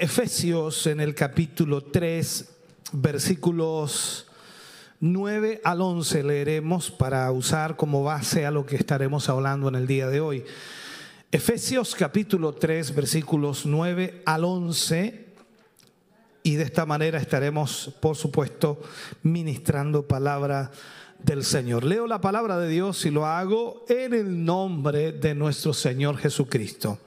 [0.00, 2.48] Efesios en el capítulo 3,
[2.92, 4.26] versículos
[5.00, 9.86] 9 al 11 leeremos para usar como base a lo que estaremos hablando en el
[9.86, 10.44] día de hoy.
[11.32, 15.26] Efesios capítulo 3, versículos 9 al 11
[16.42, 18.80] y de esta manera estaremos, por supuesto,
[19.22, 20.70] ministrando palabra
[21.22, 21.84] del Señor.
[21.84, 26.98] Leo la palabra de Dios y lo hago en el nombre de nuestro Señor Jesucristo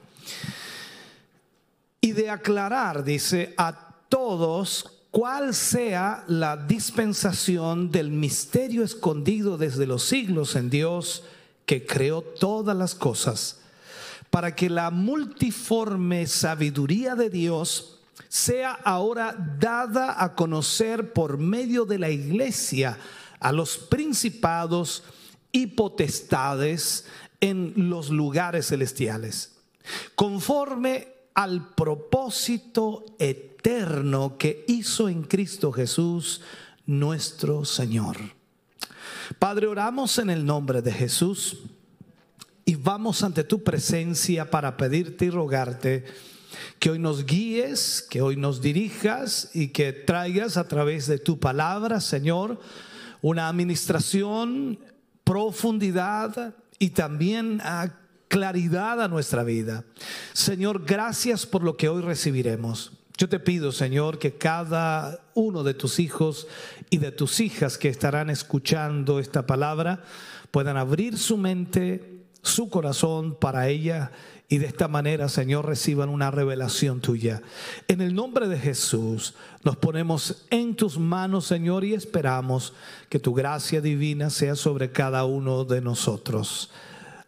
[2.00, 10.04] y de aclarar, dice, a todos cuál sea la dispensación del misterio escondido desde los
[10.04, 11.24] siglos en Dios
[11.66, 13.60] que creó todas las cosas,
[14.30, 21.98] para que la multiforme sabiduría de Dios sea ahora dada a conocer por medio de
[21.98, 22.98] la iglesia
[23.40, 25.02] a los principados
[25.52, 27.06] y potestades
[27.40, 29.56] en los lugares celestiales,
[30.14, 36.42] conforme al propósito eterno que hizo en Cristo Jesús
[36.84, 38.18] nuestro Señor.
[39.38, 41.56] Padre, oramos en el nombre de Jesús
[42.66, 46.04] y vamos ante tu presencia para pedirte y rogarte
[46.78, 51.40] que hoy nos guíes, que hoy nos dirijas y que traigas a través de tu
[51.40, 52.60] palabra, Señor,
[53.22, 54.78] una administración,
[55.24, 57.99] profundidad y también a
[58.30, 59.84] claridad a nuestra vida.
[60.32, 62.92] Señor, gracias por lo que hoy recibiremos.
[63.18, 66.46] Yo te pido, Señor, que cada uno de tus hijos
[66.90, 70.04] y de tus hijas que estarán escuchando esta palabra
[70.52, 74.12] puedan abrir su mente, su corazón para ella
[74.48, 77.42] y de esta manera, Señor, reciban una revelación tuya.
[77.88, 79.34] En el nombre de Jesús
[79.64, 82.74] nos ponemos en tus manos, Señor, y esperamos
[83.08, 86.70] que tu gracia divina sea sobre cada uno de nosotros.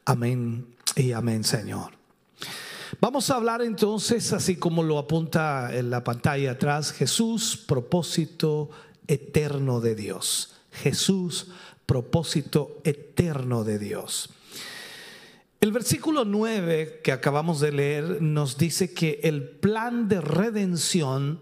[0.05, 1.93] Amén y amén, Señor.
[3.01, 8.71] Vamos a hablar entonces, así como lo apunta en la pantalla atrás, Jesús, propósito
[9.07, 10.55] eterno de Dios.
[10.71, 11.49] Jesús,
[11.87, 14.31] propósito eterno de Dios.
[15.61, 21.41] El versículo 9 que acabamos de leer nos dice que el plan de redención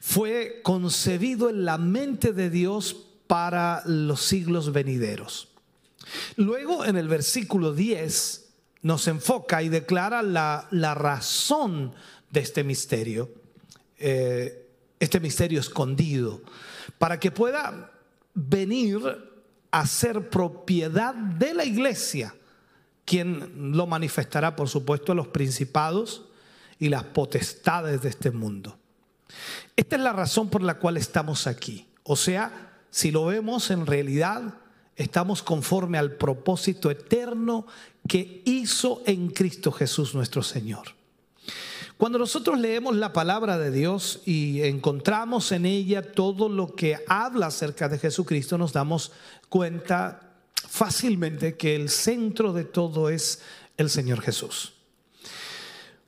[0.00, 2.94] fue concebido en la mente de Dios
[3.26, 5.48] para los siglos venideros.
[6.36, 8.47] Luego en el versículo 10
[8.82, 11.94] nos enfoca y declara la, razón
[12.30, 13.30] de este misterio,
[13.98, 14.66] eh,
[15.00, 16.42] este misterio escondido,
[16.98, 17.92] para que pueda
[18.34, 19.00] venir
[19.70, 22.34] a ser propiedad de la iglesia,
[23.04, 26.26] quien lo manifestará, por supuesto, a los principados
[26.78, 28.78] y las potestades de este mundo.
[29.76, 31.88] Esta es la razón por la cual estamos aquí.
[32.02, 34.54] O sea, si lo vemos en realidad,
[34.98, 37.66] estamos conforme al propósito eterno
[38.06, 40.98] que hizo en Cristo Jesús nuestro Señor.
[41.96, 47.46] Cuando nosotros leemos la palabra de Dios y encontramos en ella todo lo que habla
[47.46, 49.12] acerca de Jesucristo, nos damos
[49.48, 53.40] cuenta fácilmente que el centro de todo es
[53.76, 54.74] el Señor Jesús.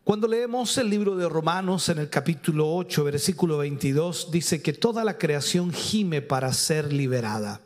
[0.05, 5.05] Cuando leemos el libro de Romanos en el capítulo 8, versículo 22, dice que toda
[5.05, 7.61] la creación gime para ser liberada.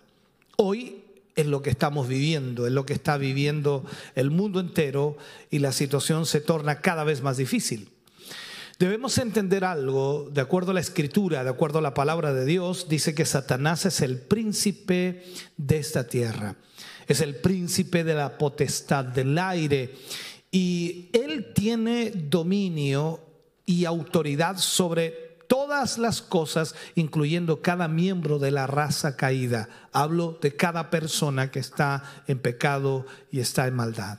[0.56, 1.03] Hoy
[1.34, 3.84] es lo que estamos viviendo, es lo que está viviendo
[4.14, 5.16] el mundo entero
[5.50, 7.90] y la situación se torna cada vez más difícil.
[8.78, 12.88] Debemos entender algo, de acuerdo a la escritura, de acuerdo a la palabra de Dios,
[12.88, 15.22] dice que Satanás es el príncipe
[15.56, 16.56] de esta tierra,
[17.06, 19.94] es el príncipe de la potestad del aire
[20.50, 23.20] y él tiene dominio
[23.64, 25.23] y autoridad sobre
[25.54, 29.68] todas las cosas, incluyendo cada miembro de la raza caída.
[29.92, 34.18] Hablo de cada persona que está en pecado y está en maldad.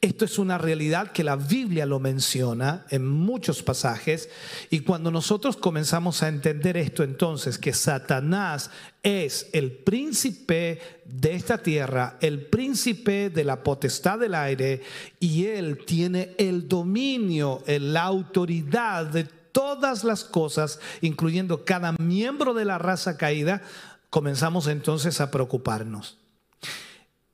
[0.00, 4.30] Esto es una realidad que la Biblia lo menciona en muchos pasajes
[4.68, 8.68] y cuando nosotros comenzamos a entender esto entonces, que Satanás
[9.04, 14.82] es el príncipe de esta tierra, el príncipe de la potestad del aire
[15.20, 22.64] y él tiene el dominio, la autoridad de todas las cosas, incluyendo cada miembro de
[22.64, 23.62] la raza caída,
[24.10, 26.18] comenzamos entonces a preocuparnos.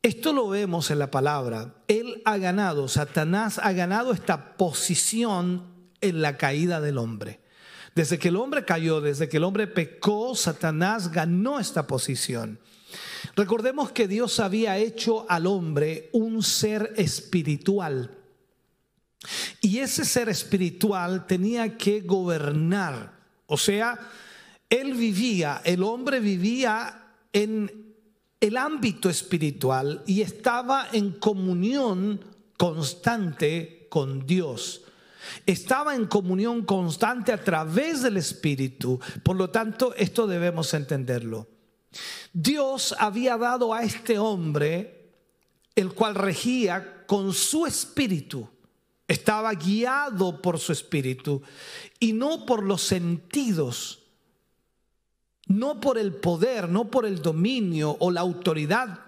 [0.03, 1.75] Esto lo vemos en la palabra.
[1.88, 5.67] Él ha ganado, Satanás ha ganado esta posición
[6.00, 7.41] en la caída del hombre.
[7.94, 12.61] Desde que el hombre cayó, desde que el hombre pecó, Satanás ganó esta posición.
[13.35, 18.18] Recordemos que Dios había hecho al hombre un ser espiritual.
[19.61, 23.12] Y ese ser espiritual tenía que gobernar.
[23.47, 23.99] O sea,
[24.69, 27.94] él vivía, el hombre vivía en
[28.41, 32.25] el ámbito espiritual y estaba en comunión
[32.56, 34.82] constante con Dios.
[35.47, 39.00] Estaba en comunión constante a través del Espíritu.
[39.23, 41.49] Por lo tanto, esto debemos entenderlo.
[42.32, 45.12] Dios había dado a este hombre,
[45.75, 48.49] el cual regía con su espíritu.
[49.09, 51.43] Estaba guiado por su espíritu
[51.99, 54.05] y no por los sentidos,
[55.47, 59.01] no por el poder, no por el dominio o la autoridad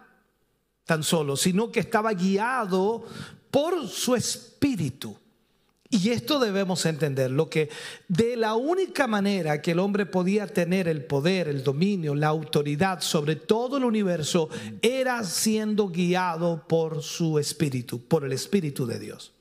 [0.87, 3.05] tan solo, sino que estaba guiado
[3.51, 5.17] por su espíritu.
[5.93, 7.69] Y esto debemos entender, lo que
[8.09, 13.01] de la única manera que el hombre podía tener el poder, el dominio, la autoridad
[13.01, 14.49] sobre todo el universo
[14.83, 19.33] era siendo guiado por su espíritu, por el espíritu de Dios.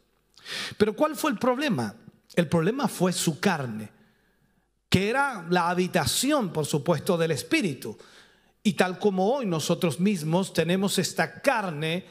[0.78, 1.96] Pero ¿cuál fue el problema?
[2.36, 3.90] El problema fue su carne,
[4.90, 7.98] que era la habitación, por supuesto, del espíritu.
[8.64, 12.06] Y tal como hoy nosotros mismos tenemos esta carne,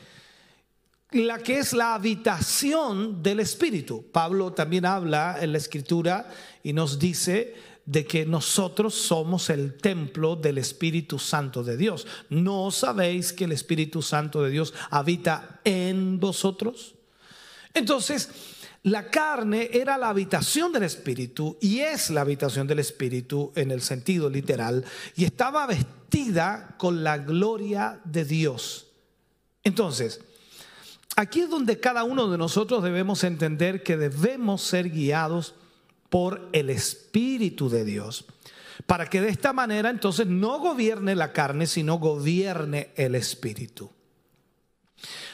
[1.13, 4.11] la que es la habitación del Espíritu.
[4.13, 6.29] Pablo también habla en la Escritura
[6.63, 7.55] y nos dice
[7.87, 12.07] de que nosotros somos el templo del Espíritu Santo de Dios.
[12.29, 16.98] ¿No sabéis que el Espíritu Santo de Dios habita en vosotros?
[17.79, 18.29] Entonces,
[18.83, 23.83] la carne era la habitación del Espíritu y es la habitación del Espíritu en el
[23.83, 24.85] sentido literal
[25.17, 28.87] y estaba vestida con la gloria de Dios.
[29.65, 30.21] Entonces,
[31.19, 35.57] Aquí es donde cada uno de nosotros debemos entender que debemos ser guiados
[36.11, 38.27] por el Espíritu de Dios,
[38.87, 43.91] para que de esta manera entonces no gobierne la carne, sino gobierne el Espíritu.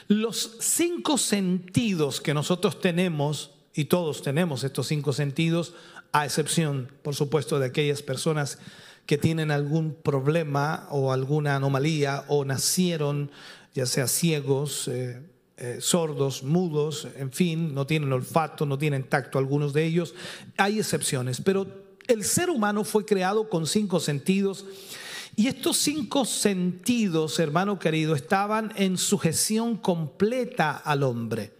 [0.07, 5.73] Los cinco sentidos que nosotros tenemos, y todos tenemos estos cinco sentidos,
[6.11, 8.59] a excepción, por supuesto, de aquellas personas
[9.05, 13.31] que tienen algún problema o alguna anomalía o nacieron
[13.75, 15.21] ya sea ciegos, eh,
[15.57, 20.15] eh, sordos, mudos, en fin, no tienen olfato, no tienen tacto algunos de ellos.
[20.55, 21.67] Hay excepciones, pero
[22.07, 24.65] el ser humano fue creado con cinco sentidos
[25.35, 31.53] y estos cinco sentidos, hermano querido, estaban en sujeción completa al hombre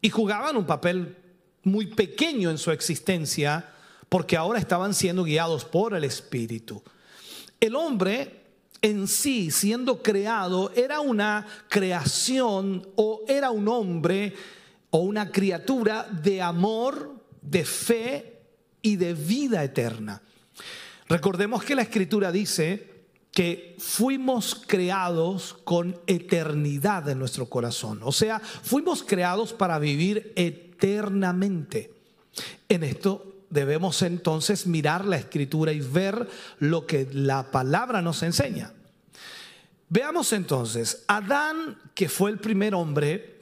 [0.00, 1.16] y jugaban un papel
[1.62, 3.72] muy pequeño en su existencia
[4.08, 6.82] porque ahora estaban siendo guiados por el Espíritu.
[7.60, 8.38] El hombre
[8.80, 14.34] en sí, siendo creado, era una creación o era un hombre
[14.90, 18.40] o una criatura de amor, de fe
[18.82, 20.22] y de vida eterna.
[21.08, 22.98] Recordemos que la escritura dice
[23.32, 28.00] que fuimos creados con eternidad en nuestro corazón.
[28.02, 31.92] O sea, fuimos creados para vivir eternamente.
[32.68, 36.28] En esto debemos entonces mirar la escritura y ver
[36.58, 38.72] lo que la palabra nos enseña.
[39.88, 43.40] Veamos entonces, Adán, que fue el primer hombre,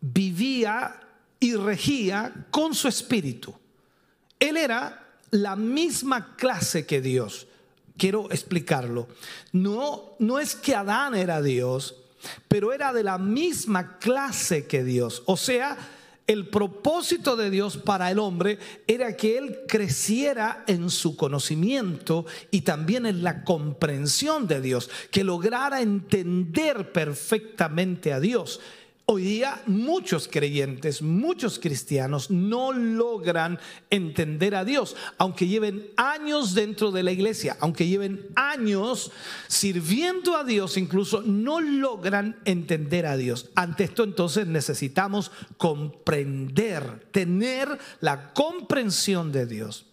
[0.00, 1.00] vivía
[1.40, 3.54] y regía con su espíritu.
[4.38, 5.03] Él era
[5.34, 7.48] la misma clase que Dios.
[7.96, 9.08] Quiero explicarlo.
[9.52, 11.96] No, no es que Adán era Dios,
[12.46, 15.24] pero era de la misma clase que Dios.
[15.26, 15.76] O sea,
[16.28, 22.60] el propósito de Dios para el hombre era que él creciera en su conocimiento y
[22.60, 28.60] también en la comprensión de Dios, que lograra entender perfectamente a Dios.
[29.06, 33.58] Hoy día muchos creyentes, muchos cristianos no logran
[33.90, 39.12] entender a Dios, aunque lleven años dentro de la iglesia, aunque lleven años
[39.46, 43.50] sirviendo a Dios, incluso no logran entender a Dios.
[43.54, 49.84] Ante esto entonces necesitamos comprender, tener la comprensión de Dios.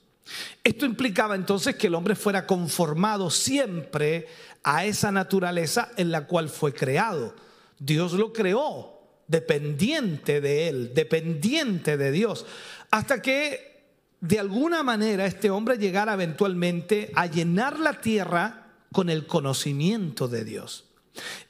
[0.63, 4.29] Esto implicaba entonces que el hombre fuera conformado siempre
[4.63, 7.35] a esa naturaleza en la cual fue creado.
[7.77, 9.00] Dios lo creó
[9.31, 12.45] dependiente de Él, dependiente de Dios,
[12.91, 13.71] hasta que
[14.19, 20.43] de alguna manera este hombre llegara eventualmente a llenar la tierra con el conocimiento de
[20.43, 20.83] Dios.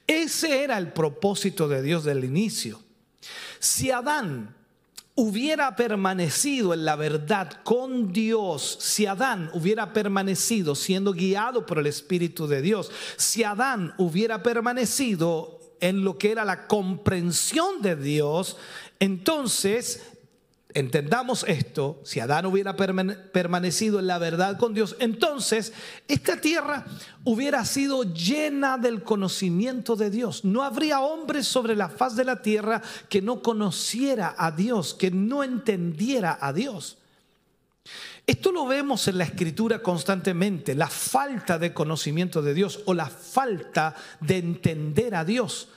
[0.06, 2.80] Ese era el propósito de Dios del inicio.
[3.60, 4.56] Si Adán
[5.16, 11.88] hubiera permanecido en la verdad con Dios, si Adán hubiera permanecido siendo guiado por el
[11.88, 18.56] Espíritu de Dios, si Adán hubiera permanecido en lo que era la comprensión de Dios,
[19.00, 20.02] entonces
[20.74, 25.74] entendamos esto, si Adán hubiera permanecido en la verdad con Dios, entonces
[26.08, 26.86] esta tierra
[27.24, 30.46] hubiera sido llena del conocimiento de Dios.
[30.46, 35.12] No habría hombre sobre la faz de la tierra que no conociera a Dios, que
[35.12, 36.98] no entendiera a Dios.
[38.28, 43.08] Esto lo vemos en la escritura constantemente, la falta de conocimiento de Dios o la
[43.08, 45.70] falta de entender a Dios.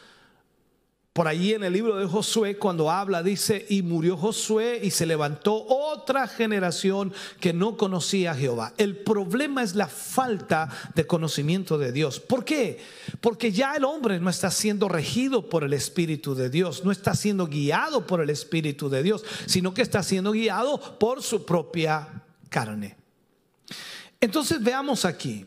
[1.14, 5.06] Por allí en el libro de Josué, cuando habla, dice, y murió Josué y se
[5.06, 8.74] levantó otra generación que no conocía a Jehová.
[8.78, 12.18] El problema es la falta de conocimiento de Dios.
[12.18, 12.80] ¿Por qué?
[13.20, 17.14] Porque ya el hombre no está siendo regido por el Espíritu de Dios, no está
[17.14, 22.23] siendo guiado por el Espíritu de Dios, sino que está siendo guiado por su propia
[22.54, 22.94] carne.
[24.20, 25.44] Entonces veamos aquí.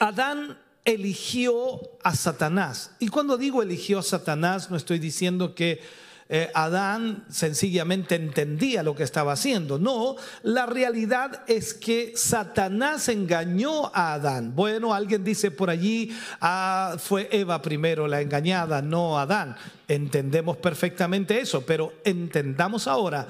[0.00, 2.96] Adán eligió a Satanás.
[2.98, 5.80] Y cuando digo eligió a Satanás, no estoy diciendo que
[6.28, 9.78] eh, Adán sencillamente entendía lo que estaba haciendo.
[9.78, 14.56] No, la realidad es que Satanás engañó a Adán.
[14.56, 19.54] Bueno, alguien dice por allí, ah, fue Eva primero la engañada, no Adán.
[19.86, 23.28] Entendemos perfectamente eso, pero entendamos ahora.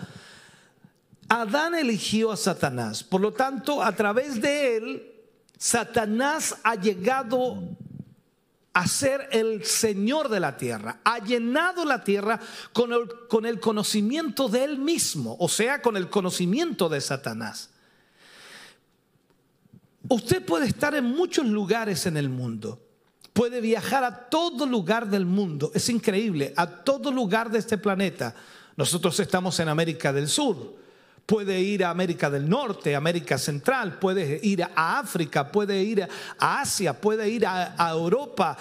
[1.30, 5.12] Adán eligió a Satanás, por lo tanto, a través de él,
[5.56, 7.62] Satanás ha llegado
[8.72, 12.40] a ser el Señor de la tierra, ha llenado la tierra
[12.72, 17.70] con el, con el conocimiento de Él mismo, o sea, con el conocimiento de Satanás.
[20.08, 22.80] Usted puede estar en muchos lugares en el mundo,
[23.32, 28.34] puede viajar a todo lugar del mundo, es increíble, a todo lugar de este planeta.
[28.76, 30.79] Nosotros estamos en América del Sur,
[31.30, 36.60] puede ir a América del Norte, América Central, puede ir a África, puede ir a
[36.60, 38.56] Asia, puede ir a, Europa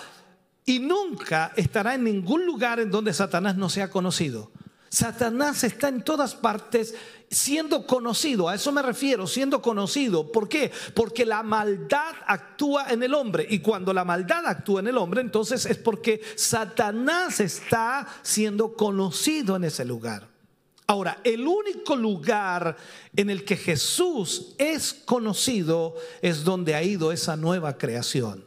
[0.67, 4.51] y nunca estará en ningún lugar en donde Satanás no sea conocido.
[4.87, 6.93] Satanás está en todas partes
[7.31, 10.31] siendo conocido, a eso me refiero, siendo conocido.
[10.31, 10.71] ¿Por qué?
[10.93, 15.21] Porque la maldad actúa en el hombre y cuando la maldad actúa en el hombre,
[15.21, 20.38] entonces es porque Satanás está siendo conocido en ese lugar.
[20.89, 22.75] Ahora, el único lugar
[23.15, 28.43] en el que Jesús es conocido es donde ha ido esa nueva creación.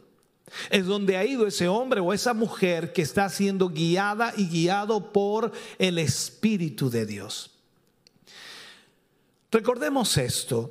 [0.69, 5.13] Es donde ha ido ese hombre o esa mujer que está siendo guiada y guiado
[5.13, 7.49] por el Espíritu de Dios.
[9.49, 10.69] Recordemos esto.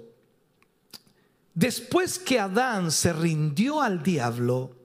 [1.55, 4.77] Después que Adán se rindió al diablo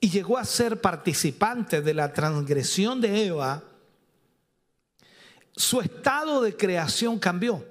[0.00, 3.62] y llegó a ser participante de la transgresión de Eva,
[5.56, 7.64] su estado de creación cambió,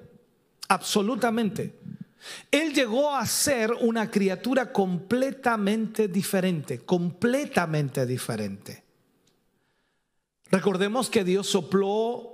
[0.68, 1.78] absolutamente.
[2.50, 8.84] Él llegó a ser una criatura completamente diferente, completamente diferente.
[10.50, 12.32] Recordemos que Dios sopló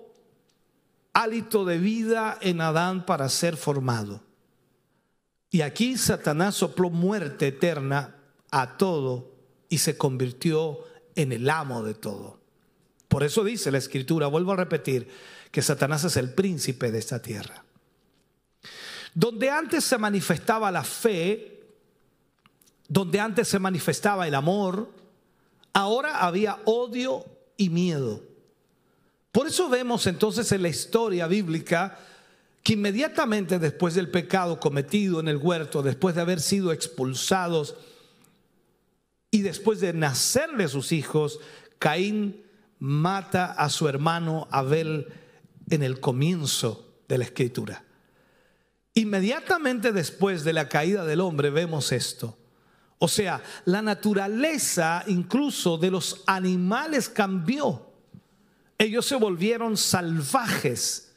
[1.13, 4.23] hálito de vida en Adán para ser formado.
[5.51, 8.17] Y aquí Satanás sopló muerte eterna
[8.51, 9.33] a todo
[9.69, 12.41] y se convirtió en el amo de todo.
[13.09, 15.09] Por eso dice la escritura, vuelvo a repetir,
[15.59, 17.65] que Satanás es el príncipe de esta tierra.
[19.13, 21.65] Donde antes se manifestaba la fe,
[22.87, 24.89] donde antes se manifestaba el amor,
[25.73, 27.25] ahora había odio
[27.57, 28.23] y miedo.
[29.33, 31.99] Por eso vemos entonces en la historia bíblica
[32.63, 37.75] que inmediatamente después del pecado cometido en el huerto, después de haber sido expulsados
[39.33, 41.41] y después de nacerle sus hijos,
[41.81, 42.45] Caín
[42.79, 45.09] mata a su hermano Abel
[45.71, 47.85] en el comienzo de la escritura.
[48.95, 52.37] Inmediatamente después de la caída del hombre vemos esto.
[52.99, 57.93] O sea, la naturaleza incluso de los animales cambió.
[58.77, 61.13] Ellos se volvieron salvajes.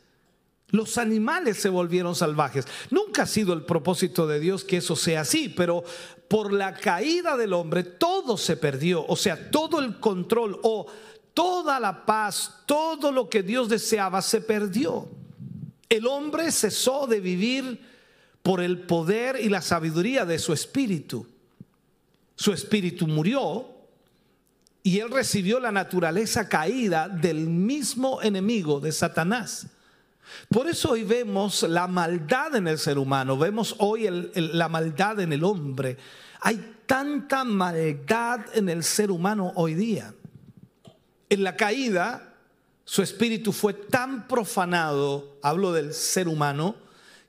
[0.69, 2.65] Los animales se volvieron salvajes.
[2.91, 5.83] Nunca ha sido el propósito de Dios que eso sea así, pero
[6.29, 9.05] por la caída del hombre todo se perdió.
[9.07, 10.85] O sea, todo el control o
[11.33, 15.09] toda la paz, todo lo que Dios deseaba se perdió.
[15.89, 17.81] El hombre cesó de vivir
[18.41, 21.27] por el poder y la sabiduría de su espíritu.
[22.35, 23.67] Su espíritu murió
[24.83, 29.67] y él recibió la naturaleza caída del mismo enemigo de Satanás.
[30.49, 35.33] Por eso hoy vemos la maldad en el ser humano, vemos hoy la maldad en
[35.33, 35.97] el hombre.
[36.39, 40.13] Hay tanta maldad en el ser humano hoy día
[41.31, 42.35] en la caída,
[42.83, 46.75] su espíritu fue tan profanado, hablo del ser humano,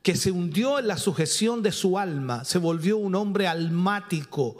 [0.02, 4.56] que se hundió en la sujeción de su alma, se volvió un hombre almático.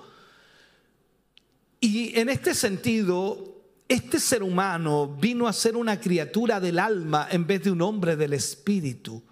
[1.80, 7.44] Y en este sentido, este ser humano vino a ser una criatura del alma en
[7.44, 9.24] vez de un hombre del espíritu.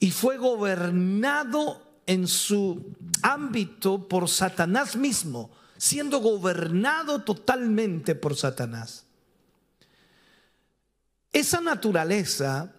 [0.00, 5.50] Y fue gobernado en su ámbito por Satanás mismo,
[5.84, 9.04] siendo gobernado totalmente por Satanás.
[11.30, 12.72] Esa naturaleza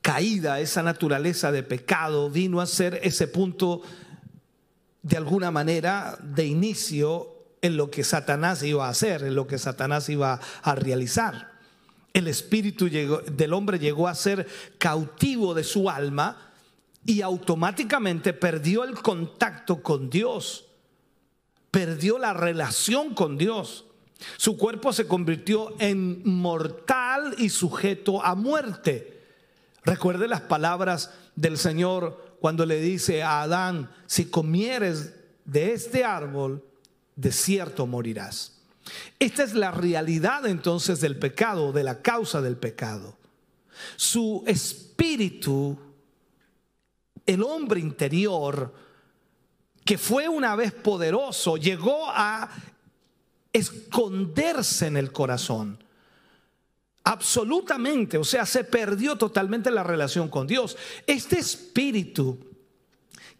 [0.00, 3.82] caída, esa naturaleza de pecado, vino a ser ese punto
[5.02, 7.28] de alguna manera de inicio
[7.60, 11.52] en lo que Satanás iba a hacer, en lo que Satanás iba a realizar.
[12.14, 16.52] El espíritu del hombre llegó a ser cautivo de su alma
[17.04, 20.69] y automáticamente perdió el contacto con Dios,
[21.70, 23.86] perdió la relación con Dios.
[24.36, 29.20] Su cuerpo se convirtió en mortal y sujeto a muerte.
[29.82, 36.64] Recuerde las palabras del Señor cuando le dice a Adán, si comieres de este árbol,
[37.16, 38.60] de cierto morirás.
[39.18, 43.16] Esta es la realidad entonces del pecado, de la causa del pecado.
[43.96, 45.78] Su espíritu,
[47.26, 48.74] el hombre interior,
[49.90, 52.48] que fue una vez poderoso, llegó a
[53.52, 55.82] esconderse en el corazón.
[57.02, 60.76] Absolutamente, o sea, se perdió totalmente la relación con Dios.
[61.08, 62.38] Este espíritu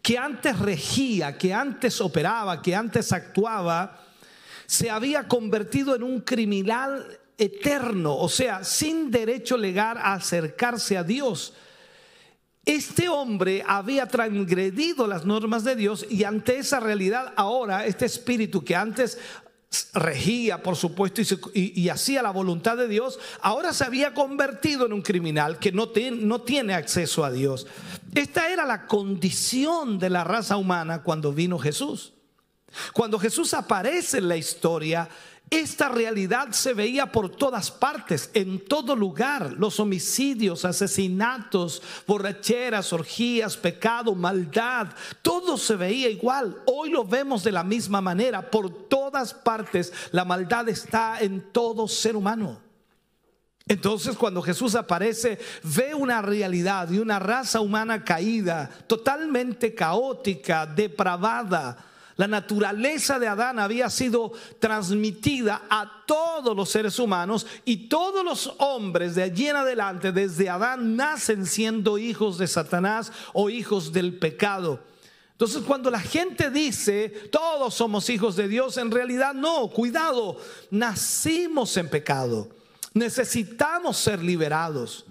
[0.01, 4.03] que antes regía, que antes operaba, que antes actuaba,
[4.65, 11.05] se había convertido en un criminal eterno, o sea, sin derecho legal a acercarse a
[11.05, 11.53] Dios.
[12.65, 18.63] Este hombre había transgredido las normas de Dios y ante esa realidad ahora este espíritu
[18.63, 19.17] que antes
[19.93, 21.21] regía, por supuesto,
[21.53, 25.91] y, hacía la voluntad de Dios, ahora se había convertido en un criminal que no,
[26.19, 27.67] no tiene acceso a Dios.
[28.13, 32.13] Esta era la condición de la raza humana cuando vino Jesús.
[32.93, 35.09] Cuando Jesús aparece en la historia,
[35.51, 39.51] esta realidad se veía por todas partes, en todo lugar.
[39.57, 44.87] Los homicidios, asesinatos, borracheras, orgías, pecado, maldad,
[45.21, 46.61] todo se veía igual.
[46.65, 48.49] Hoy lo vemos de la misma manera.
[48.49, 52.61] Por todas partes la maldad está en todo ser humano.
[53.67, 61.90] Entonces cuando Jesús aparece, ve una realidad de una raza humana caída, totalmente caótica, depravada
[62.21, 68.53] la naturaleza de Adán había sido transmitida a todos los seres humanos y todos los
[68.59, 74.19] hombres de allí en adelante, desde Adán, nacen siendo hijos de Satanás o hijos del
[74.19, 74.81] pecado.
[75.31, 80.37] Entonces cuando la gente dice, todos somos hijos de Dios, en realidad no, cuidado,
[80.69, 82.49] nacimos en pecado,
[82.93, 85.05] necesitamos ser liberados.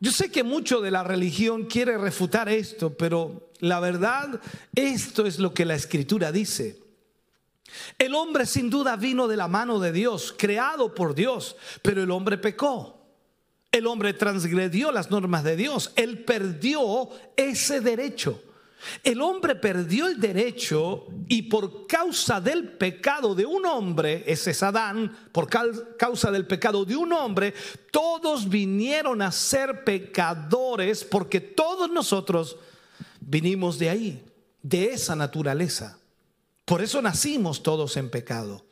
[0.00, 4.40] Yo sé que mucho de la religión quiere refutar esto, pero la verdad,
[4.74, 6.82] esto es lo que la escritura dice.
[7.98, 12.10] El hombre sin duda vino de la mano de Dios, creado por Dios, pero el
[12.10, 12.96] hombre pecó.
[13.72, 15.92] El hombre transgredió las normas de Dios.
[15.96, 18.42] Él perdió ese derecho.
[19.02, 24.62] El hombre perdió el derecho y por causa del pecado de un hombre, ese es
[24.62, 27.54] Adán, por causa del pecado de un hombre,
[27.90, 32.56] todos vinieron a ser pecadores porque todos nosotros
[33.20, 34.24] vinimos de ahí,
[34.62, 35.98] de esa naturaleza.
[36.64, 38.65] Por eso nacimos todos en pecado.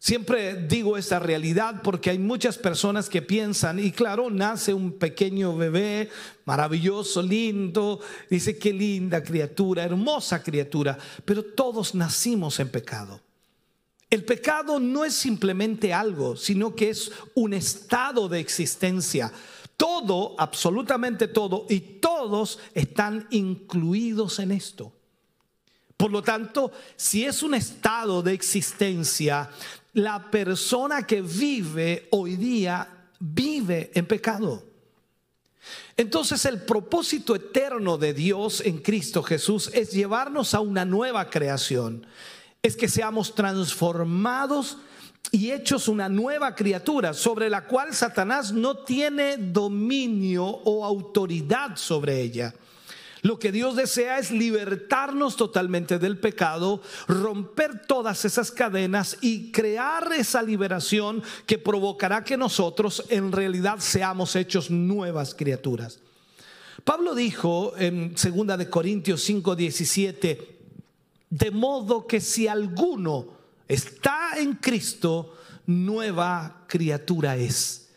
[0.00, 5.56] Siempre digo esta realidad porque hay muchas personas que piensan, y claro, nace un pequeño
[5.56, 6.08] bebé
[6.44, 13.20] maravilloso, lindo, dice qué linda criatura, hermosa criatura, pero todos nacimos en pecado.
[14.08, 19.32] El pecado no es simplemente algo, sino que es un estado de existencia.
[19.76, 24.92] Todo, absolutamente todo, y todos están incluidos en esto.
[25.98, 29.50] Por lo tanto, si es un estado de existencia,
[29.92, 34.64] la persona que vive hoy día vive en pecado.
[35.96, 42.06] Entonces el propósito eterno de Dios en Cristo Jesús es llevarnos a una nueva creación.
[42.62, 44.78] Es que seamos transformados
[45.30, 52.22] y hechos una nueva criatura sobre la cual Satanás no tiene dominio o autoridad sobre
[52.22, 52.54] ella.
[53.22, 60.12] Lo que Dios desea es libertarnos totalmente del pecado, romper todas esas cadenas y crear
[60.12, 66.00] esa liberación que provocará que nosotros en realidad seamos hechos nuevas criaturas.
[66.84, 70.58] Pablo dijo en 2 de Corintios 5:17,
[71.30, 73.26] de modo que si alguno
[73.66, 75.34] está en Cristo,
[75.66, 77.87] nueva criatura es.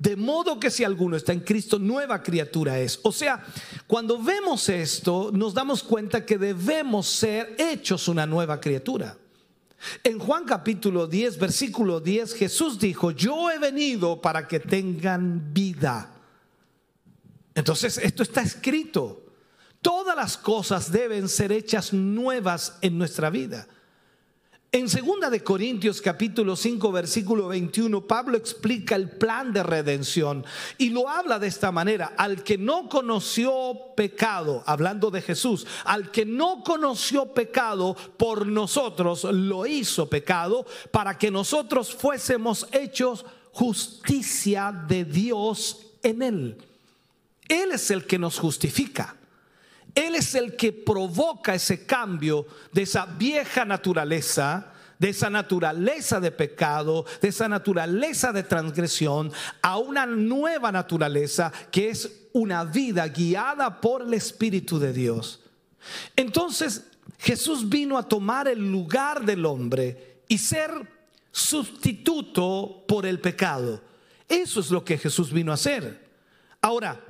[0.00, 2.98] De modo que si alguno está en Cristo, nueva criatura es.
[3.02, 3.44] O sea,
[3.86, 9.18] cuando vemos esto, nos damos cuenta que debemos ser hechos una nueva criatura.
[10.02, 16.10] En Juan capítulo 10, versículo 10, Jesús dijo, yo he venido para que tengan vida.
[17.54, 19.26] Entonces, esto está escrito.
[19.82, 23.68] Todas las cosas deben ser hechas nuevas en nuestra vida.
[24.72, 30.46] En 2 de Corintios capítulo 5 versículo 21 Pablo explica el plan de redención
[30.78, 36.12] y lo habla de esta manera, al que no conoció pecado, hablando de Jesús, al
[36.12, 44.70] que no conoció pecado por nosotros lo hizo pecado para que nosotros fuésemos hechos justicia
[44.86, 46.58] de Dios en él.
[47.48, 49.16] Él es el que nos justifica.
[49.94, 56.30] Él es el que provoca ese cambio de esa vieja naturaleza, de esa naturaleza de
[56.30, 63.80] pecado, de esa naturaleza de transgresión, a una nueva naturaleza que es una vida guiada
[63.80, 65.40] por el Espíritu de Dios.
[66.14, 66.84] Entonces
[67.18, 70.70] Jesús vino a tomar el lugar del hombre y ser
[71.32, 73.82] sustituto por el pecado.
[74.28, 76.08] Eso es lo que Jesús vino a hacer.
[76.60, 77.02] Ahora,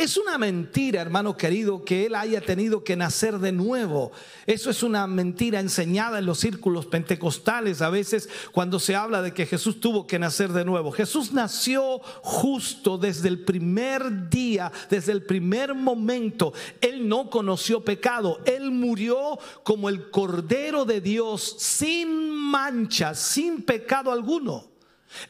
[0.00, 4.12] es una mentira, hermano querido, que él haya tenido que nacer de nuevo.
[4.46, 9.34] Eso es una mentira enseñada en los círculos pentecostales a veces cuando se habla de
[9.34, 10.90] que Jesús tuvo que nacer de nuevo.
[10.90, 16.54] Jesús nació justo desde el primer día, desde el primer momento.
[16.80, 18.40] Él no conoció pecado.
[18.46, 24.64] Él murió como el Cordero de Dios sin mancha, sin pecado alguno.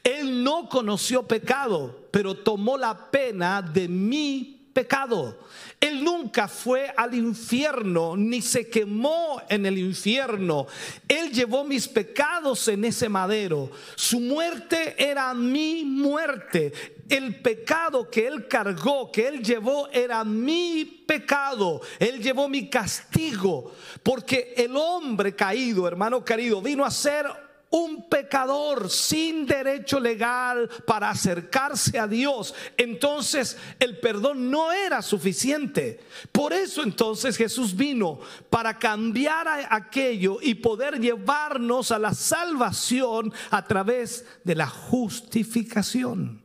[0.04, 5.38] Él no conoció pecado, pero tomó la pena de mi pecado.
[5.80, 10.66] Él nunca fue al infierno ni se quemó en el infierno.
[11.08, 13.70] Él llevó mis pecados en ese madero.
[13.96, 16.72] Su muerte era mi muerte.
[17.08, 21.80] El pecado que él cargó, que él llevó, era mi pecado.
[21.98, 23.74] Él llevó mi castigo.
[24.02, 31.10] Porque el hombre caído, hermano querido, vino a ser un pecador sin derecho legal para
[31.10, 36.00] acercarse a Dios, entonces el perdón no era suficiente.
[36.32, 38.18] Por eso entonces Jesús vino
[38.50, 46.42] para cambiar aquello y poder llevarnos a la salvación a través de la justificación.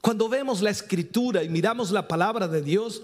[0.00, 3.02] Cuando vemos la escritura y miramos la palabra de Dios,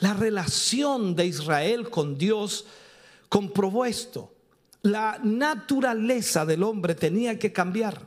[0.00, 2.66] la relación de Israel con Dios
[3.28, 4.35] comprobó esto
[4.86, 8.06] la naturaleza del hombre tenía que cambiar.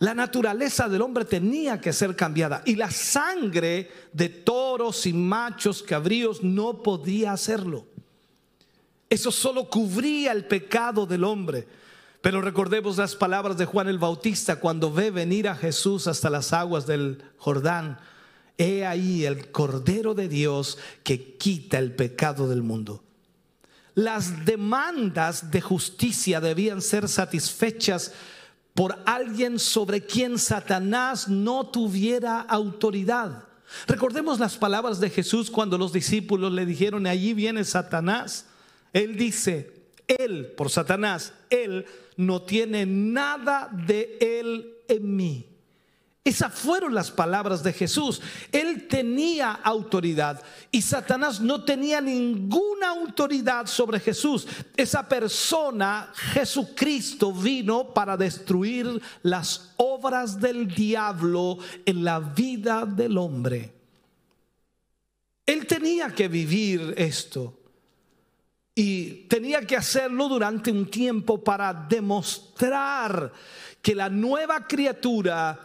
[0.00, 5.82] La naturaleza del hombre tenía que ser cambiada y la sangre de toros y machos
[5.84, 7.86] cabríos no podía hacerlo.
[9.08, 11.66] Eso solo cubría el pecado del hombre.
[12.20, 16.52] Pero recordemos las palabras de Juan el Bautista cuando ve venir a Jesús hasta las
[16.52, 18.00] aguas del Jordán.
[18.56, 23.04] He ahí el Cordero de Dios que quita el pecado del mundo
[23.98, 28.12] las demandas de justicia debían ser satisfechas
[28.72, 33.42] por alguien sobre quien Satanás no tuviera autoridad.
[33.88, 38.46] Recordemos las palabras de Jesús cuando los discípulos le dijeron, allí viene Satanás.
[38.92, 39.72] Él dice,
[40.06, 41.84] él, por Satanás, él
[42.16, 45.47] no tiene nada de él en mí.
[46.28, 48.20] Esas fueron las palabras de Jesús.
[48.52, 54.46] Él tenía autoridad y Satanás no tenía ninguna autoridad sobre Jesús.
[54.76, 63.72] Esa persona, Jesucristo, vino para destruir las obras del diablo en la vida del hombre.
[65.46, 67.58] Él tenía que vivir esto
[68.74, 73.32] y tenía que hacerlo durante un tiempo para demostrar
[73.80, 75.64] que la nueva criatura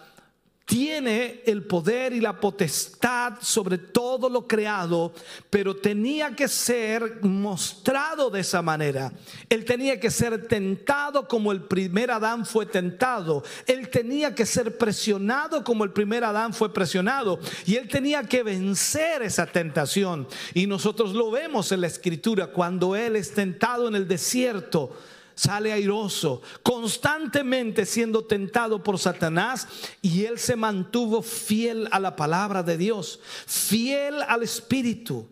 [0.66, 5.14] tiene el poder y la potestad sobre todo lo creado,
[5.50, 9.12] pero tenía que ser mostrado de esa manera.
[9.50, 13.44] Él tenía que ser tentado como el primer Adán fue tentado.
[13.68, 17.40] Él tenía que ser presionado como el primer Adán fue presionado.
[17.66, 20.28] Y él tenía que vencer esa tentación.
[20.54, 24.96] Y nosotros lo vemos en la escritura cuando él es tentado en el desierto
[25.36, 29.68] sale airoso, constantemente siendo tentado por Satanás
[30.02, 35.28] y él se mantuvo fiel a la palabra de Dios, fiel al Espíritu.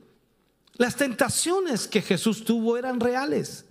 [0.76, 3.66] Las tentaciones que Jesús tuvo eran reales,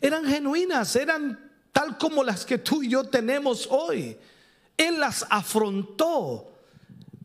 [0.00, 4.16] eran genuinas, eran tal como las que tú y yo tenemos hoy.
[4.76, 6.51] Él las afrontó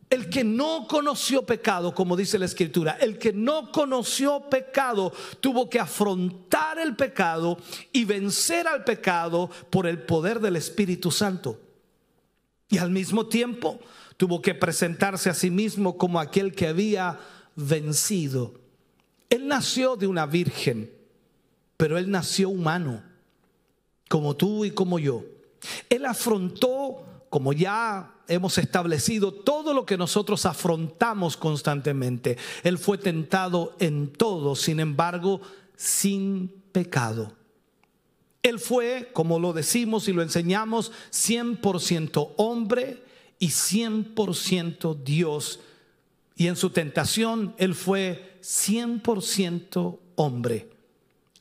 [0.09, 5.69] el que no conoció pecado, como dice la escritura, el que no conoció pecado tuvo
[5.69, 7.57] que afrontar el pecado
[7.91, 11.59] y vencer al pecado por el poder del Espíritu Santo.
[12.69, 13.79] Y al mismo tiempo
[14.15, 17.19] tuvo que presentarse a sí mismo como aquel que había
[17.55, 18.53] vencido.
[19.29, 20.91] Él nació de una virgen,
[21.75, 23.03] pero él nació humano.
[24.09, 25.25] como tú y como yo.
[25.89, 32.37] Él afrontó, como ya hemos establecido, todo lo que nosotros afrontamos constantemente.
[32.63, 35.41] Él fue tentado en todo, sin embargo,
[35.75, 37.33] sin pecado.
[38.43, 43.03] Él fue, como lo decimos y lo enseñamos, 100% hombre
[43.39, 45.59] y 100% Dios.
[46.35, 50.69] Y en su tentación, Él fue 100% hombre.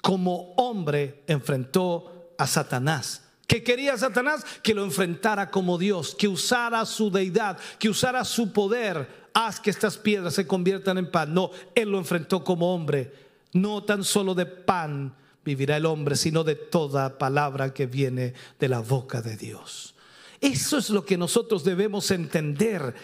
[0.02, 3.25] Como hombre enfrentó a Satanás.
[3.46, 4.44] ¿Qué quería Satanás?
[4.62, 9.26] Que lo enfrentara como Dios, que usara su deidad, que usara su poder.
[9.32, 11.32] Haz que estas piedras se conviertan en pan.
[11.32, 13.12] No, Él lo enfrentó como hombre.
[13.52, 18.68] No tan solo de pan vivirá el hombre, sino de toda palabra que viene de
[18.68, 19.94] la boca de Dios.
[20.40, 22.94] Eso es lo que nosotros debemos entender.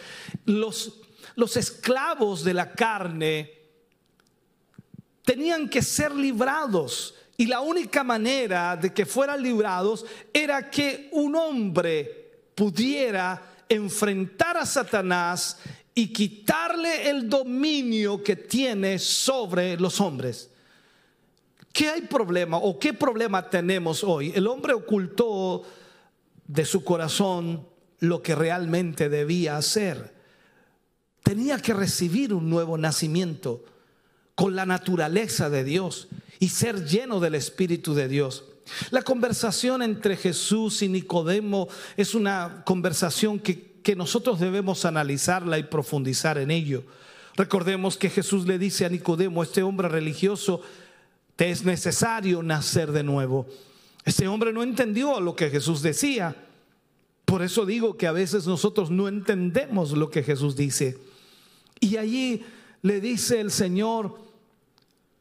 [0.45, 1.01] Los,
[1.37, 3.53] los esclavos de la carne
[5.25, 7.15] tenían que ser librados.
[7.43, 14.65] Y la única manera de que fueran librados era que un hombre pudiera enfrentar a
[14.65, 15.59] Satanás
[15.93, 20.51] y quitarle el dominio que tiene sobre los hombres.
[21.73, 24.31] ¿Qué hay problema o qué problema tenemos hoy?
[24.37, 25.65] El hombre ocultó
[26.47, 27.67] de su corazón
[27.99, 30.15] lo que realmente debía hacer.
[31.25, 33.65] Tenía que recibir un nuevo nacimiento
[34.35, 38.45] con la naturaleza de Dios y ser lleno del Espíritu de Dios.
[38.91, 45.65] La conversación entre Jesús y Nicodemo es una conversación que, que nosotros debemos analizarla y
[45.65, 46.85] profundizar en ello.
[47.37, 50.63] Recordemos que Jesús le dice a Nicodemo, este hombre religioso,
[51.37, 53.47] te es necesario nacer de nuevo.
[54.05, 56.37] Este hombre no entendió lo que Jesús decía.
[57.25, 60.99] Por eso digo que a veces nosotros no entendemos lo que Jesús dice.
[61.81, 62.45] Y allí
[62.83, 64.19] le dice el Señor,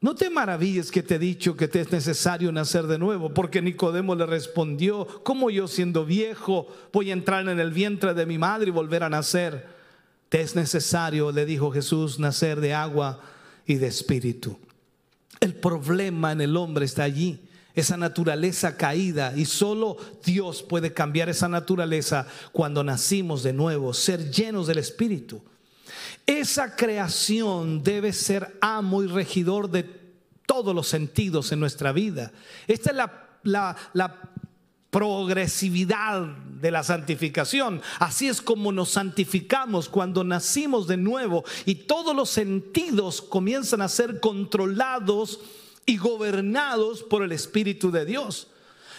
[0.02, 3.62] no te maravilles que te he dicho que te es necesario nacer de nuevo, porque
[3.62, 8.40] Nicodemo le respondió, ¿cómo yo siendo viejo voy a entrar en el vientre de mi
[8.40, 9.68] madre y volver a nacer?
[10.30, 13.22] Te es necesario, le dijo Jesús, nacer de agua
[13.68, 14.58] y de espíritu.
[15.40, 17.40] El problema en el hombre está allí,
[17.76, 24.32] esa naturaleza caída, y solo Dios puede cambiar esa naturaleza cuando nacimos de nuevo, ser
[24.32, 25.42] llenos del Espíritu.
[26.26, 29.84] Esa creación debe ser amo y regidor de
[30.46, 32.32] todos los sentidos en nuestra vida.
[32.68, 34.32] Esta es la, la, la
[34.92, 36.22] progresividad
[36.62, 37.82] de la santificación.
[38.00, 43.88] Así es como nos santificamos cuando nacimos de nuevo y todos los sentidos comienzan a
[43.88, 45.40] ser controlados
[45.86, 48.48] y gobernados por el Espíritu de Dios.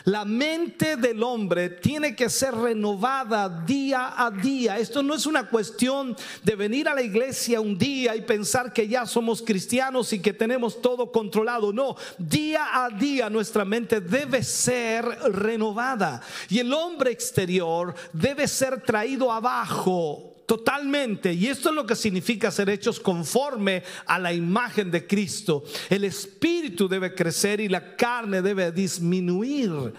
[0.05, 4.79] La mente del hombre tiene que ser renovada día a día.
[4.79, 8.89] Esto no es una cuestión de venir a la iglesia un día y pensar que
[8.89, 11.73] ya somos cristianos y que tenemos todo controlado.
[11.73, 18.81] No, día a día nuestra mente debe ser renovada y el hombre exterior debe ser
[18.83, 21.33] traído abajo totalmente.
[21.33, 25.65] Y esto es lo que significa ser hechos conforme a la imagen de Cristo.
[25.89, 29.95] El espíritu debe crecer y la carne debe disminuir.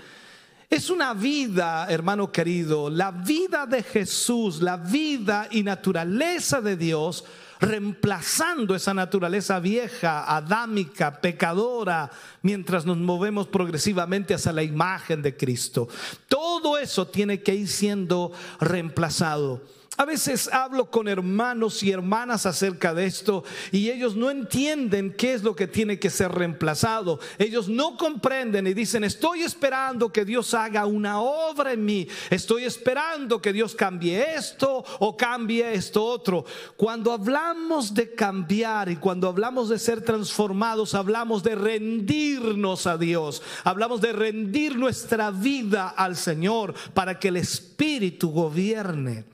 [0.70, 7.26] Es una vida, hermano querido, la vida de Jesús, la vida y naturaleza de Dios,
[7.60, 12.12] reemplazando esa naturaleza vieja, adámica, pecadora,
[12.44, 15.88] mientras nos movemos progresivamente hacia la imagen de Cristo.
[16.28, 19.64] Todo eso tiene que ir siendo reemplazado.
[19.96, 25.34] A veces hablo con hermanos y hermanas acerca de esto y ellos no entienden qué
[25.34, 27.20] es lo que tiene que ser reemplazado.
[27.38, 32.08] Ellos no comprenden y dicen, estoy esperando que Dios haga una obra en mí.
[32.32, 36.44] Estoy esperando que Dios cambie esto o cambie esto otro.
[36.76, 43.44] Cuando hablamos de cambiar y cuando hablamos de ser transformados, hablamos de rendirnos a Dios.
[43.64, 49.33] Hablamos de rendir nuestra vida al Señor para que el Espíritu gobierne.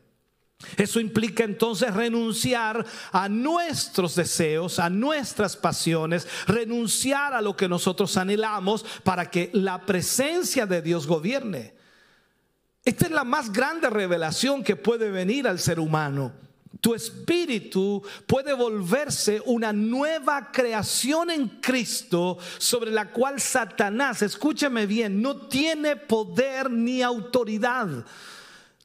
[0.76, 8.18] Eso implica entonces renunciar a nuestros deseos, a nuestras pasiones, renunciar a lo que nosotros
[8.18, 11.76] anhelamos para que la presencia de Dios gobierne.
[12.84, 16.34] Esta es la más grande revelación que puede venir al ser humano.
[16.82, 25.22] Tu espíritu puede volverse una nueva creación en Cristo sobre la cual Satanás, escúchame bien,
[25.22, 28.06] no tiene poder ni autoridad.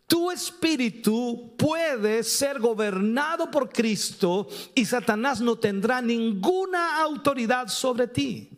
[0.07, 8.51] Tu espíritu puede ser gobernado por Cristo y Satanás no tendrá ninguna autoridad sobre ti.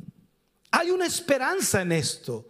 [0.72, 2.46] Hay una esperanza en esto.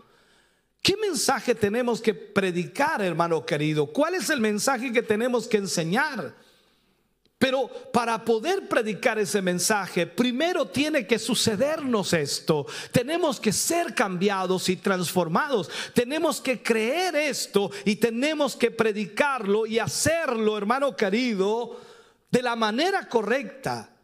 [0.83, 3.87] ¿Qué mensaje tenemos que predicar, hermano querido?
[3.87, 6.35] ¿Cuál es el mensaje que tenemos que enseñar?
[7.39, 12.65] Pero para poder predicar ese mensaje, primero tiene que sucedernos esto.
[12.91, 15.71] Tenemos que ser cambiados y transformados.
[15.93, 21.79] Tenemos que creer esto y tenemos que predicarlo y hacerlo, hermano querido,
[22.31, 23.96] de la manera correcta.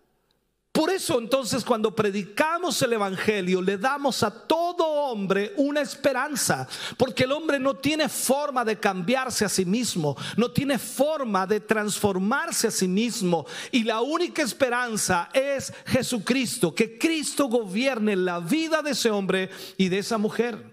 [0.72, 7.24] Por eso entonces cuando predicamos el Evangelio le damos a todo hombre una esperanza, porque
[7.24, 12.68] el hombre no tiene forma de cambiarse a sí mismo, no tiene forma de transformarse
[12.68, 18.92] a sí mismo y la única esperanza es Jesucristo, que Cristo gobierne la vida de
[18.92, 20.71] ese hombre y de esa mujer.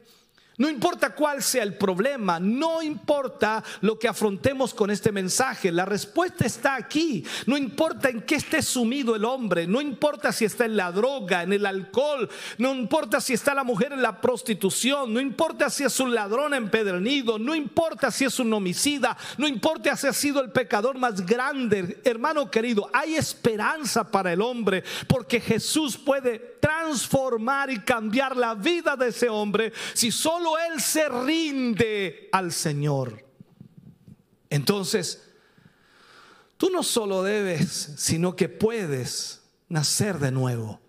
[0.59, 5.85] No importa cuál sea el problema, no importa lo que afrontemos con este mensaje, la
[5.85, 7.25] respuesta está aquí.
[7.45, 11.43] No importa en qué esté sumido el hombre, no importa si está en la droga,
[11.43, 15.85] en el alcohol, no importa si está la mujer en la prostitución, no importa si
[15.85, 20.41] es un ladrón empedernido, no importa si es un homicida, no importa si ha sido
[20.41, 27.69] el pecador más grande, hermano querido, hay esperanza para el hombre porque Jesús puede transformar
[27.69, 33.25] y cambiar la vida de ese hombre si solo él se rinde al Señor.
[34.49, 35.23] Entonces,
[36.57, 40.79] tú no solo debes, sino que puedes nacer de nuevo.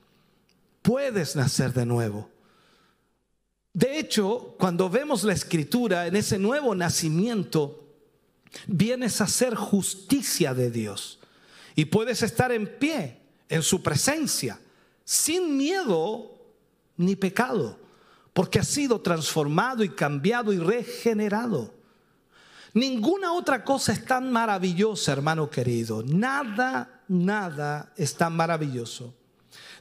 [0.83, 2.31] Puedes nacer de nuevo.
[3.73, 7.87] De hecho, cuando vemos la escritura, en ese nuevo nacimiento,
[8.67, 11.21] vienes a ser justicia de Dios.
[11.77, 14.61] Y puedes estar en pie en su presencia
[15.05, 16.39] sin miedo
[16.97, 17.80] ni pecado,
[18.33, 21.75] porque ha sido transformado y cambiado y regenerado.
[22.73, 26.05] Ninguna otra cosa es tan maravillosa, hermano querido.
[26.05, 29.15] Nada, nada es tan maravilloso.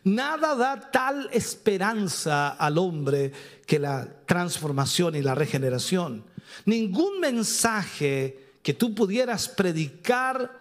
[0.03, 3.31] Nada da tal esperanza al hombre
[3.67, 6.25] que la transformación y la regeneración.
[6.65, 10.57] Ningún mensaje que tú pudieras predicar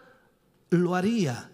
[0.71, 1.51] lo haría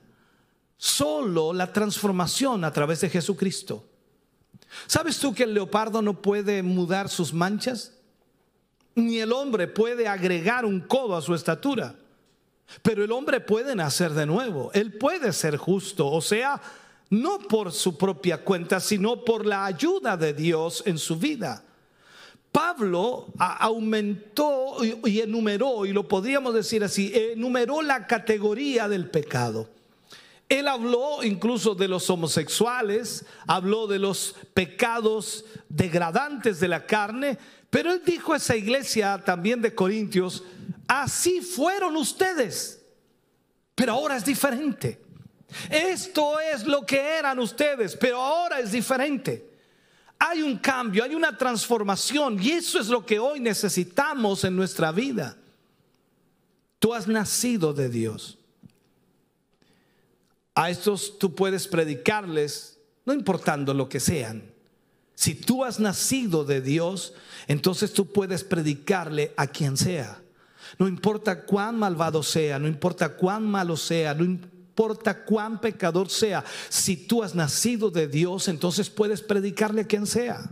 [0.77, 3.87] solo la transformación a través de Jesucristo.
[4.87, 7.93] ¿Sabes tú que el leopardo no puede mudar sus manchas?
[8.95, 11.97] Ni el hombre puede agregar un codo a su estatura.
[12.83, 14.71] Pero el hombre puede nacer de nuevo.
[14.73, 16.11] Él puede ser justo.
[16.11, 16.61] O sea,
[17.11, 21.65] no por su propia cuenta, sino por la ayuda de Dios en su vida.
[22.51, 29.69] Pablo aumentó y enumeró, y lo podríamos decir así, enumeró la categoría del pecado.
[30.49, 37.39] Él habló incluso de los homosexuales, habló de los pecados degradantes de la carne,
[37.71, 40.45] pero él dijo a esa iglesia también de Corintios,
[40.87, 42.85] así fueron ustedes,
[43.75, 45.01] pero ahora es diferente.
[45.71, 49.51] Esto es lo que eran ustedes, pero ahora es diferente.
[50.19, 54.93] Hay un cambio, hay una transformación y eso es lo que hoy necesitamos en nuestra
[54.93, 55.37] vida.
[56.79, 58.39] Tú has nacido de Dios.
[60.55, 64.55] A estos tú puedes predicarles, no importando lo que sean.
[65.15, 67.15] Si tú has nacido de Dios,
[67.47, 70.21] entonces tú puedes predicarle a quien sea.
[70.79, 76.45] No importa cuán malvado sea, no importa cuán malo sea, no importa cuán pecador sea.
[76.69, 80.51] Si tú has nacido de Dios, entonces puedes predicarle a quien sea.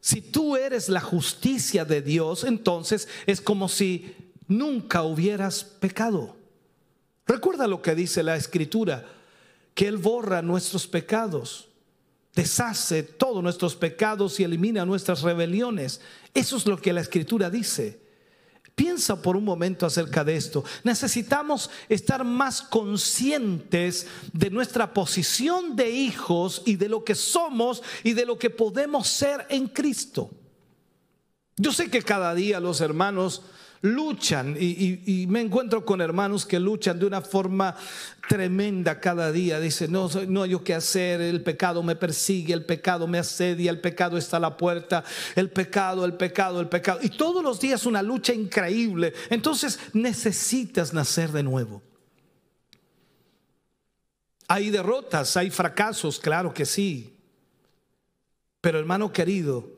[0.00, 4.14] Si tú eres la justicia de Dios, entonces es como si
[4.46, 6.36] nunca hubieras pecado.
[7.26, 9.04] Recuerda lo que dice la escritura,
[9.74, 11.68] que Él borra nuestros pecados,
[12.34, 16.00] deshace todos nuestros pecados y elimina nuestras rebeliones.
[16.32, 18.06] Eso es lo que la escritura dice.
[18.76, 20.62] Piensa por un momento acerca de esto.
[20.84, 28.12] Necesitamos estar más conscientes de nuestra posición de hijos y de lo que somos y
[28.12, 30.30] de lo que podemos ser en Cristo.
[31.56, 33.44] Yo sé que cada día los hermanos
[33.82, 37.74] luchan y, me encuentro con hermanos que luchan de una forma
[38.28, 39.60] tremenda cada día.
[39.60, 43.80] Dicen, no, no hay qué hacer, el pecado me persigue, el pecado me asedia, el
[43.80, 47.00] pecado está a la puerta, el pecado, el pecado, el pecado.
[47.02, 49.12] Y todos los días una lucha increíble.
[49.30, 51.82] Entonces necesitas nacer de nuevo.
[54.48, 57.16] Hay derrotas, hay fracasos, claro que sí.
[58.60, 59.68] Pero hermano querido,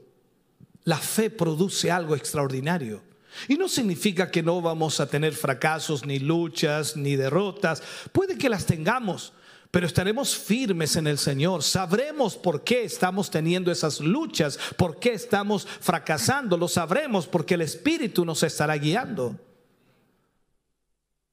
[0.85, 3.08] la fe produce algo extraordinario.
[3.47, 7.83] Y no significa que no vamos a tener fracasos, ni luchas, ni derrotas.
[8.13, 9.33] Puede que las tengamos,
[9.71, 11.63] pero estaremos firmes en el Señor.
[11.63, 16.57] Sabremos por qué estamos teniendo esas luchas, por qué estamos fracasando.
[16.57, 19.39] Lo sabremos porque el Espíritu nos estará guiando.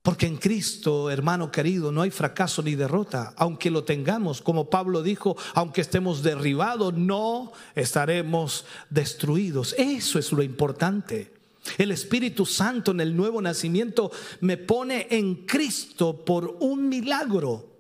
[0.06, 3.34] Porque en Cristo, hermano querido, no hay fracaso ni derrota.
[3.38, 9.74] Aunque lo tengamos, como Pablo dijo, aunque estemos derribados, no estaremos destruidos.
[9.80, 11.35] Eso es lo importante.
[11.78, 14.12] El Espíritu Santo en el nuevo nacimiento
[14.42, 17.76] me pone en Cristo por un milagro.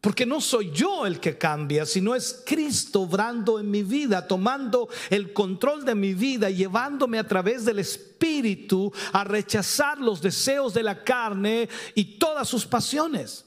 [0.00, 4.88] Porque no soy yo el que cambia, sino es Cristo obrando en mi vida, tomando
[5.10, 10.84] el control de mi vida, llevándome a través del Espíritu a rechazar los deseos de
[10.84, 13.46] la carne y todas sus pasiones.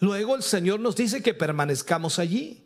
[0.00, 2.65] Luego el Señor nos dice que permanezcamos allí.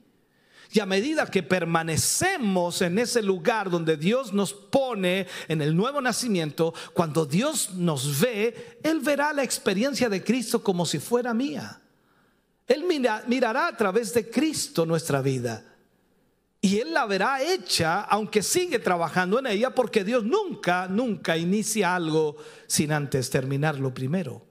[0.73, 6.01] Y a medida que permanecemos en ese lugar donde Dios nos pone en el nuevo
[6.01, 11.81] nacimiento, cuando Dios nos ve, Él verá la experiencia de Cristo como si fuera mía.
[12.69, 15.65] Él mirará a través de Cristo nuestra vida.
[16.61, 21.97] Y Él la verá hecha, aunque sigue trabajando en ella, porque Dios nunca, nunca inicia
[21.97, 22.37] algo
[22.69, 24.47] sin antes terminarlo primero.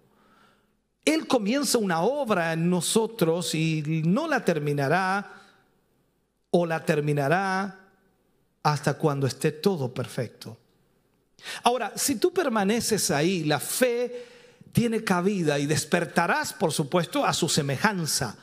[1.06, 5.39] Él comienza una obra en nosotros y no la terminará
[6.52, 7.80] o la terminará
[8.64, 10.58] hasta cuando esté todo perfecto.
[11.64, 14.26] Ahora, si tú permaneces ahí, la fe
[14.72, 18.38] tiene cabida y despertarás, por supuesto, a su semejanza.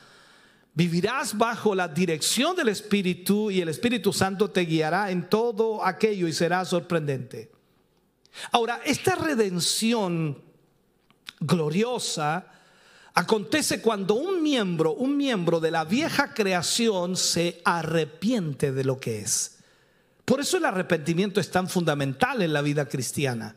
[0.73, 6.27] Vivirás bajo la dirección del Espíritu y el Espíritu Santo te guiará en todo aquello
[6.27, 7.51] y será sorprendente.
[8.51, 10.41] Ahora, esta redención
[11.39, 12.56] gloriosa
[13.17, 19.21] Acontece cuando un miembro, un miembro de la vieja creación se arrepiente de lo que
[19.21, 19.57] es.
[20.23, 23.55] Por eso el arrepentimiento es tan fundamental en la vida cristiana.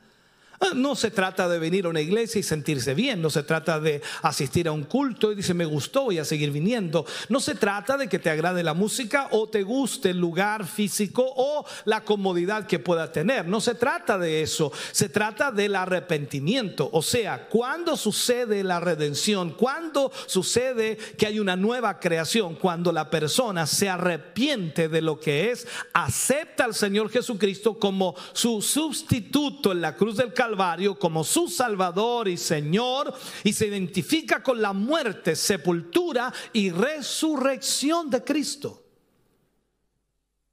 [0.74, 4.02] No se trata de venir a una iglesia y sentirse bien, no se trata de
[4.22, 7.04] asistir a un culto y dice me gustó, voy a seguir viniendo.
[7.28, 11.24] No se trata de que te agrade la música o te guste el lugar físico
[11.36, 13.46] o la comodidad que pueda tener.
[13.46, 16.88] No se trata de eso, se trata del arrepentimiento.
[16.92, 23.10] O sea, cuando sucede la redención, cuando sucede que hay una nueva creación, cuando la
[23.10, 29.80] persona se arrepiente de lo que es, acepta al Señor Jesucristo como su sustituto en
[29.80, 30.49] la cruz del Calvario
[30.98, 38.24] como su Salvador y Señor y se identifica con la muerte, sepultura y resurrección de
[38.24, 38.82] Cristo.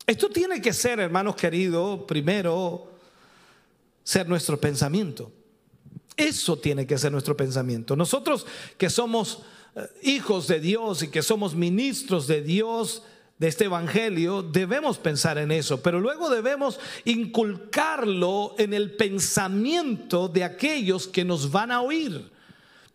[0.06, 2.92] Esto tiene que ser, hermanos queridos, primero
[4.04, 5.32] ser nuestro pensamiento.
[6.16, 7.96] Eso tiene que ser nuestro pensamiento.
[7.96, 8.46] Nosotros
[8.78, 9.40] que somos
[9.76, 13.04] eh, hijos de Dios y que somos ministros de Dios,
[13.38, 20.44] de este Evangelio, debemos pensar en eso, pero luego debemos inculcarlo en el pensamiento de
[20.44, 22.32] aquellos que nos van a oír.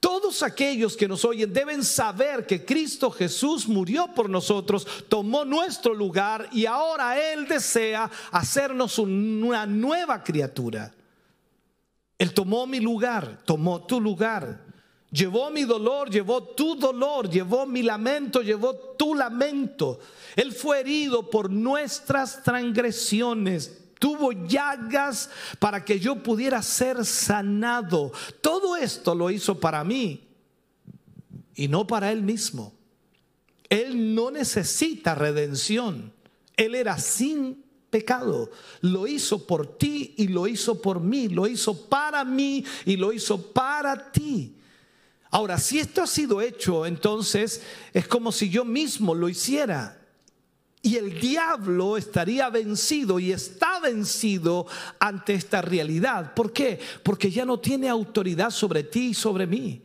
[0.01, 5.95] Todos aquellos que nos oyen deben saber que Cristo Jesús murió por nosotros, tomó nuestro
[5.95, 10.93] lugar y ahora Él desea hacernos una nueva criatura.
[12.19, 14.72] Él tomó mi lugar, tomó tu lugar.
[15.13, 20.01] Llevó mi dolor, llevó tu dolor, llevó mi lamento, llevó tu lamento.
[20.35, 23.79] Él fue herido por nuestras transgresiones.
[23.99, 28.11] Tuvo llagas para que yo pudiera ser sanado.
[28.41, 30.27] Todo esto lo hizo para mí
[31.55, 32.73] y no para él mismo.
[33.69, 36.11] Él no necesita redención.
[36.57, 38.51] Él era sin pecado.
[38.81, 41.29] Lo hizo por ti y lo hizo por mí.
[41.29, 44.57] Lo hizo para mí y lo hizo para ti.
[45.33, 47.63] Ahora, si esto ha sido hecho, entonces
[47.95, 49.99] es como si yo mismo lo hiciera.
[50.83, 54.67] Y el diablo estaría vencido y está vencido
[54.99, 56.35] ante esta realidad.
[56.35, 56.79] ¿Por qué?
[57.03, 59.83] Porque ya no tiene autoridad sobre ti y sobre mí.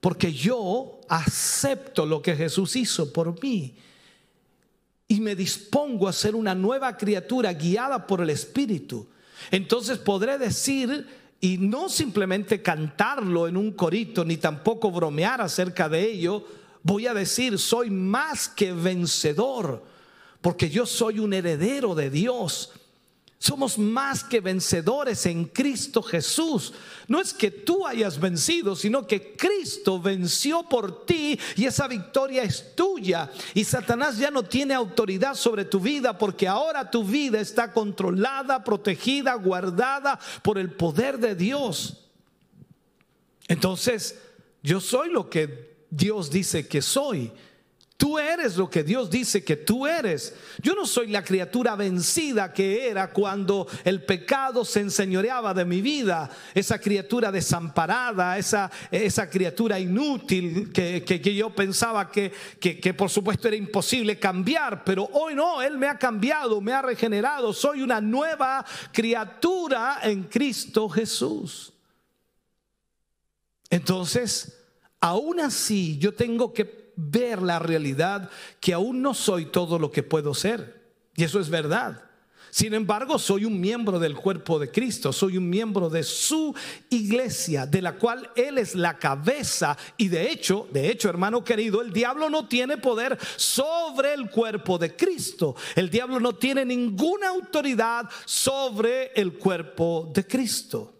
[0.00, 3.74] Porque yo acepto lo que Jesús hizo por mí.
[5.08, 9.08] Y me dispongo a ser una nueva criatura guiada por el Espíritu.
[9.50, 11.04] Entonces podré decir
[11.40, 16.44] y no simplemente cantarlo en un corito, ni tampoco bromear acerca de ello,
[16.82, 19.84] voy a decir, soy más que vencedor,
[20.40, 22.72] porque yo soy un heredero de Dios.
[23.40, 26.72] Somos más que vencedores en Cristo Jesús.
[27.06, 32.42] No es que tú hayas vencido, sino que Cristo venció por ti y esa victoria
[32.42, 33.30] es tuya.
[33.54, 38.64] Y Satanás ya no tiene autoridad sobre tu vida porque ahora tu vida está controlada,
[38.64, 42.08] protegida, guardada por el poder de Dios.
[43.46, 44.18] Entonces,
[44.64, 47.32] yo soy lo que Dios dice que soy.
[47.98, 50.32] Tú eres lo que Dios dice que tú eres.
[50.62, 55.82] Yo no soy la criatura vencida que era cuando el pecado se enseñoreaba de mi
[55.82, 56.30] vida.
[56.54, 63.56] Esa criatura desamparada, esa, esa criatura inútil que, yo pensaba que, que por supuesto era
[63.56, 64.84] imposible cambiar.
[64.84, 67.52] Pero hoy no, Él me ha cambiado, me ha regenerado.
[67.52, 71.72] Soy una nueva criatura en Cristo Jesús.
[73.68, 74.56] Entonces,
[75.00, 78.28] aún así yo tengo que ver la realidad
[78.60, 80.82] que aún no soy todo lo que puedo ser.
[81.14, 82.04] Y eso es verdad.
[82.50, 86.54] Sin embargo, soy un miembro del cuerpo de Cristo, soy un miembro de su
[86.90, 89.76] iglesia, de la cual Él es la cabeza.
[89.96, 94.78] Y de hecho, de hecho, hermano querido, el diablo no tiene poder sobre el cuerpo
[94.78, 95.54] de Cristo.
[95.76, 100.97] El diablo no tiene ninguna autoridad sobre el cuerpo de Cristo.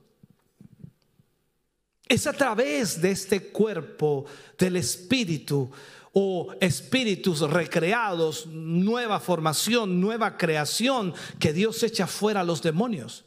[2.09, 4.25] Es a través de este cuerpo
[4.59, 5.71] del Espíritu
[6.13, 13.25] o espíritus recreados, nueva formación, nueva creación, que Dios echa fuera a los demonios.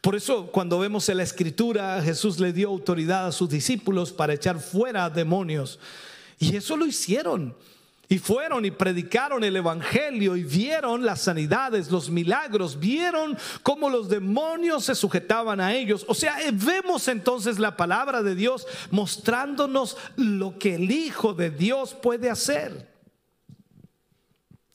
[0.00, 4.32] Por eso cuando vemos en la escritura, Jesús le dio autoridad a sus discípulos para
[4.32, 5.78] echar fuera demonios.
[6.38, 7.54] Y eso lo hicieron.
[8.12, 14.10] Y fueron y predicaron el Evangelio y vieron las sanidades, los milagros, vieron cómo los
[14.10, 16.04] demonios se sujetaban a ellos.
[16.06, 21.94] O sea, vemos entonces la palabra de Dios mostrándonos lo que el Hijo de Dios
[21.94, 22.86] puede hacer.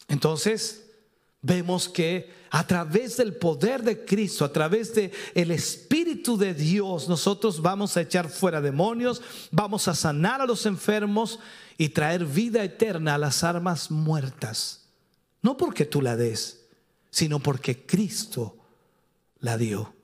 [0.08, 0.87] Entonces,
[1.42, 7.10] vemos que a través del poder de Cristo, a través de el espíritu de Dios,
[7.10, 9.22] nosotros vamos a echar fuera demonios,
[9.52, 11.40] vamos a sanar a los enfermos
[11.78, 14.86] y traer vida eterna a las armas muertas.
[15.42, 16.66] No porque tú la des,
[17.12, 18.58] sino porque Cristo
[19.40, 19.97] la dio.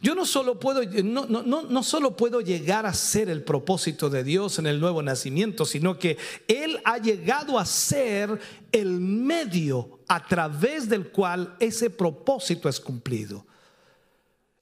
[0.00, 4.24] Yo no solo puedo, no, no, no, solo puedo llegar a ser el propósito de
[4.24, 8.40] Dios en el nuevo nacimiento, sino que Él ha llegado a ser
[8.72, 13.46] el medio a través del cual ese propósito es cumplido.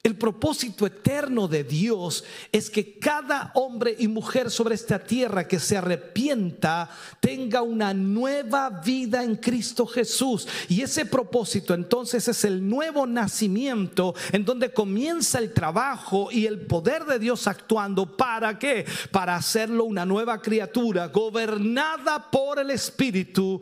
[0.02, 5.60] El propósito eterno de Dios es que cada hombre y mujer sobre esta tierra que
[5.60, 6.88] se arrepienta
[7.20, 10.48] tenga una nueva vida en Cristo Jesús.
[10.70, 16.62] Y ese propósito entonces es el nuevo nacimiento en donde comienza el trabajo y el
[16.66, 18.16] poder de Dios actuando.
[18.16, 18.86] ¿Para qué?
[19.10, 23.60] Para hacerlo una nueva criatura gobernada por el Espíritu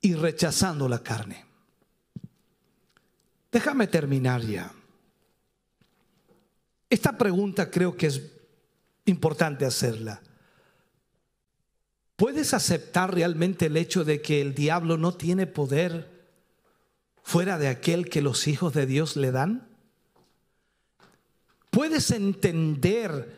[0.00, 1.44] y rechazando la carne.
[3.52, 4.72] Déjame terminar ya.
[6.90, 8.22] Esta pregunta creo que es
[9.04, 10.22] importante hacerla.
[12.16, 16.08] ¿Puedes aceptar realmente el hecho de que el diablo no tiene poder
[17.22, 19.68] fuera de aquel que los hijos de Dios le dan?
[21.70, 23.36] ¿Puedes entender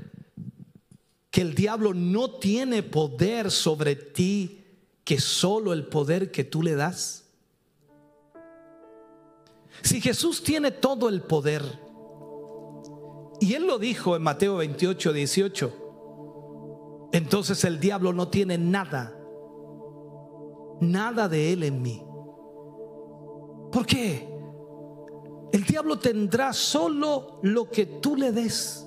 [1.31, 4.65] que el diablo no tiene poder sobre ti
[5.05, 7.25] que solo el poder que tú le das?
[9.83, 11.63] Si Jesús tiene todo el poder,
[13.41, 17.09] y él lo dijo en Mateo 28, 18.
[17.13, 19.17] Entonces el diablo no tiene nada,
[20.81, 22.03] nada de él en mí.
[23.73, 24.29] ¿Por qué?
[25.53, 28.87] El diablo tendrá solo lo que tú le des,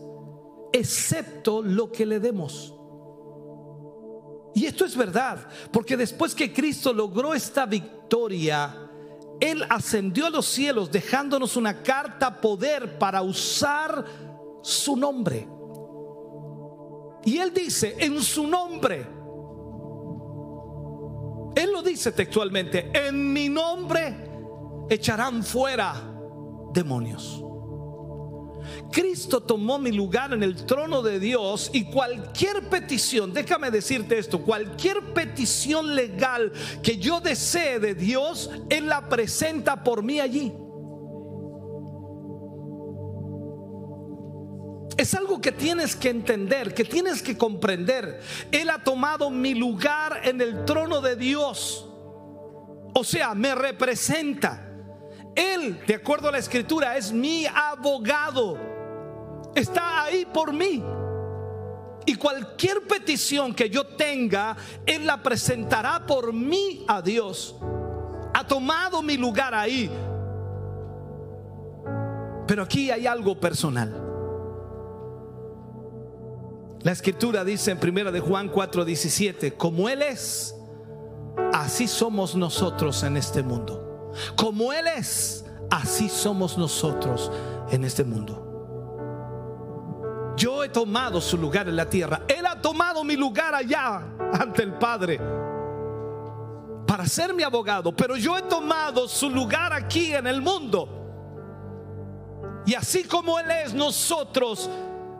[0.72, 2.74] excepto lo que le demos.
[4.54, 8.88] Y esto es verdad, porque después que Cristo logró esta victoria,
[9.39, 14.06] Él ascendió a los cielos dejándonos una carta poder para usar
[14.64, 15.47] su nombre.
[17.26, 19.05] Y él dice, en su nombre.
[21.55, 24.16] Él lo dice textualmente, en mi nombre
[24.89, 25.93] echarán fuera
[26.74, 27.43] demonios.
[28.91, 34.41] Cristo tomó mi lugar en el trono de Dios y cualquier petición, déjame decirte esto,
[34.41, 36.51] cualquier petición legal
[36.82, 40.53] que yo desee de Dios, Él la presenta por mí allí.
[44.98, 48.22] Es algo que tienes que entender, que tienes que comprender.
[48.52, 51.88] Él ha tomado mi lugar en el trono de Dios.
[52.94, 54.70] O sea, me representa.
[55.36, 58.60] Él, de acuerdo a la escritura, es mi abogado.
[59.56, 60.84] Está ahí por mí.
[62.06, 67.56] Y cualquier petición que yo tenga, Él la presentará por mí a Dios.
[68.34, 69.89] Ha tomado mi lugar ahí.
[72.46, 74.12] Pero aquí hay algo personal.
[76.84, 80.54] La escritura dice en primera de Juan 4:17, como él es,
[81.54, 84.12] así somos nosotros en este mundo.
[84.36, 87.32] Como él es, así somos nosotros
[87.72, 88.42] en este mundo.
[90.36, 92.24] Yo he tomado su lugar en la tierra.
[92.28, 94.04] Él ha tomado mi lugar allá
[94.34, 95.22] ante el Padre
[96.86, 100.90] para ser mi abogado, pero yo he tomado su lugar aquí en el mundo.
[102.66, 104.70] Y así como Él es, nosotros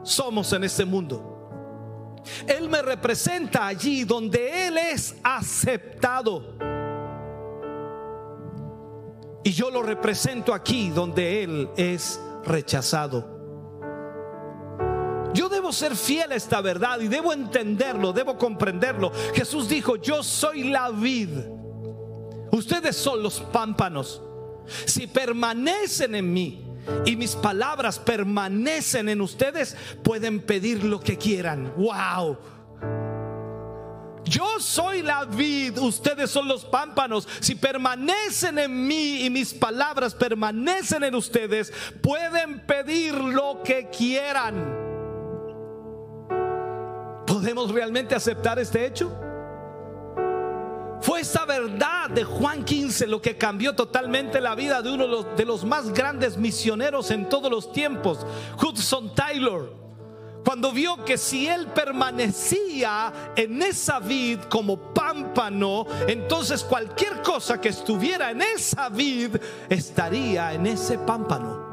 [0.02, 1.33] somos en este mundo.
[2.46, 6.54] Él me representa allí donde Él es aceptado.
[9.42, 13.34] Y yo lo represento aquí donde Él es rechazado.
[15.34, 19.10] Yo debo ser fiel a esta verdad y debo entenderlo, debo comprenderlo.
[19.34, 21.30] Jesús dijo, yo soy la vid.
[22.52, 24.22] Ustedes son los pámpanos.
[24.86, 26.63] Si permanecen en mí
[27.04, 31.72] y mis palabras permanecen en ustedes, pueden pedir lo que quieran.
[31.76, 32.38] ¡Wow!
[34.24, 37.28] Yo soy la vid, ustedes son los pámpanos.
[37.40, 41.72] Si permanecen en mí y mis palabras permanecen en ustedes,
[42.02, 44.82] pueden pedir lo que quieran.
[47.26, 49.23] ¿Podemos realmente aceptar este hecho?
[51.04, 55.44] Fue esa verdad de Juan 15 lo que cambió totalmente la vida de uno de
[55.44, 58.24] los, más grandes misioneros en todos los tiempos,
[58.58, 59.84] Hudson Taylor
[60.42, 67.70] cuando vio que si él permanecía en esa vid como pámpano, entonces cualquier cosa que
[67.70, 69.36] estuviera en esa vid
[69.70, 71.72] estaría en ese pámpano.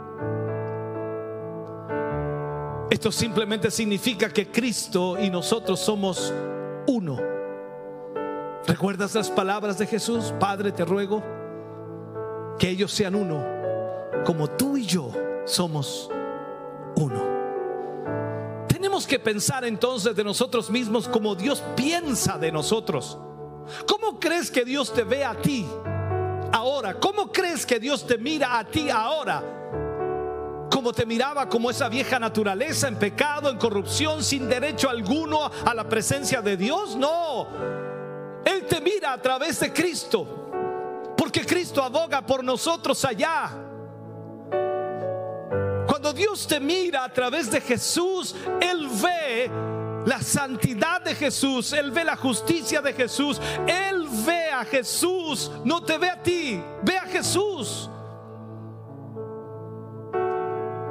[2.90, 6.34] Esto simplemente significa que Cristo y nosotros somos
[6.88, 7.41] uno.
[8.68, 10.34] ¿Recuerdas las palabras de Jesús?
[10.40, 11.24] Padre, te ruego
[12.60, 13.44] que ellos sean uno,
[14.26, 15.12] como tú y yo
[15.46, 16.10] somos
[16.96, 17.32] uno
[19.06, 23.18] que pensar entonces de nosotros mismos como Dios piensa de nosotros.
[23.88, 25.66] ¿Cómo crees que Dios te ve a ti
[26.52, 27.00] ahora?
[27.00, 29.44] ¿Cómo crees que Dios te mira a ti ahora?
[30.70, 35.74] Como te miraba como esa vieja naturaleza en pecado, en corrupción, sin derecho alguno a
[35.74, 36.96] la presencia de Dios.
[36.96, 37.48] No,
[38.46, 43.52] Él te mira a través de Cristo, porque Cristo aboga por nosotros allá.
[45.88, 49.52] Cuando Dios te mira a través de Jesús, Él ve
[50.06, 55.84] la santidad de Jesús, Él ve la justicia de Jesús, Él ve a Jesús, no
[55.84, 57.90] te ve a ti, ve a Jesús.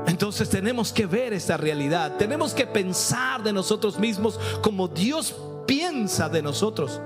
[0.07, 5.35] Entonces tenemos que ver esta realidad, tenemos que pensar de nosotros mismos como Dios
[5.67, 7.01] piensa de nosotros.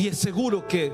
[0.00, 0.90] Y es seguro que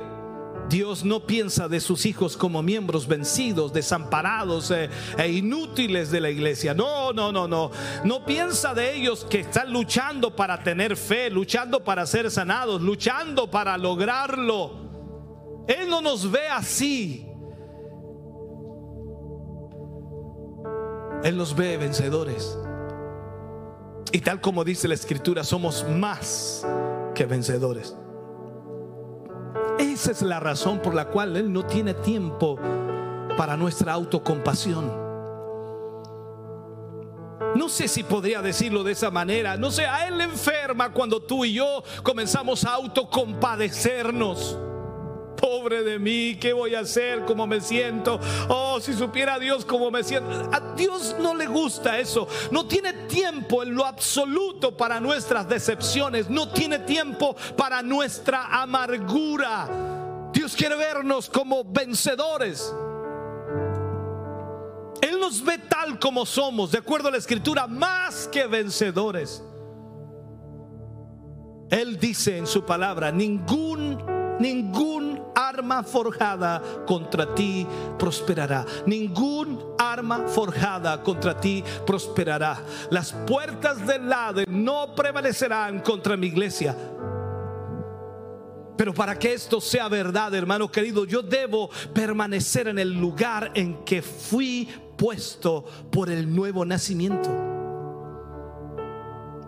[0.69, 6.29] Dios no piensa de sus hijos como miembros vencidos, desamparados eh, e inútiles de la
[6.29, 6.75] iglesia.
[6.75, 7.71] No, no, no, no.
[8.03, 13.49] No piensa de ellos que están luchando para tener fe, luchando para ser sanados, luchando
[13.49, 14.73] para lograrlo.
[15.69, 17.29] Él no nos ve así.
[21.23, 22.59] Él nos ve vencedores.
[24.11, 26.67] Y tal como dice la escritura, somos más
[27.15, 27.95] que vencedores.
[29.79, 32.59] Esa es la razón por la cual Él no tiene tiempo
[33.37, 35.07] para nuestra autocompasión.
[37.55, 39.57] No sé si podría decirlo de esa manera.
[39.57, 44.59] No sé, a Él le enferma cuando tú y yo comenzamos a autocompadecernos.
[45.57, 47.25] Pobre de mí, ¿qué voy a hacer?
[47.25, 48.21] ¿Cómo me siento?
[48.51, 50.31] Oh, si supiera Dios cómo me siento.
[50.53, 52.29] A Dios no le gusta eso.
[52.51, 56.29] No tiene tiempo en lo absoluto para nuestras decepciones.
[56.29, 59.67] No tiene tiempo para nuestra amargura.
[60.31, 62.71] Dios quiere vernos como vencedores.
[65.01, 69.43] Él nos ve tal como somos, de acuerdo a la escritura, más que vencedores.
[71.71, 73.97] Él dice en su palabra, ningún,
[74.39, 75.16] ningún
[75.57, 77.67] arma forjada contra ti
[77.99, 78.65] prosperará.
[78.87, 82.63] Ningún arma forjada contra ti prosperará.
[82.91, 86.77] Las puertas del lado no prevalecerán contra mi iglesia.
[88.77, 93.83] Pero para que esto sea verdad, hermano querido, yo debo permanecer en el lugar en
[93.85, 97.56] que fui puesto por el nuevo nacimiento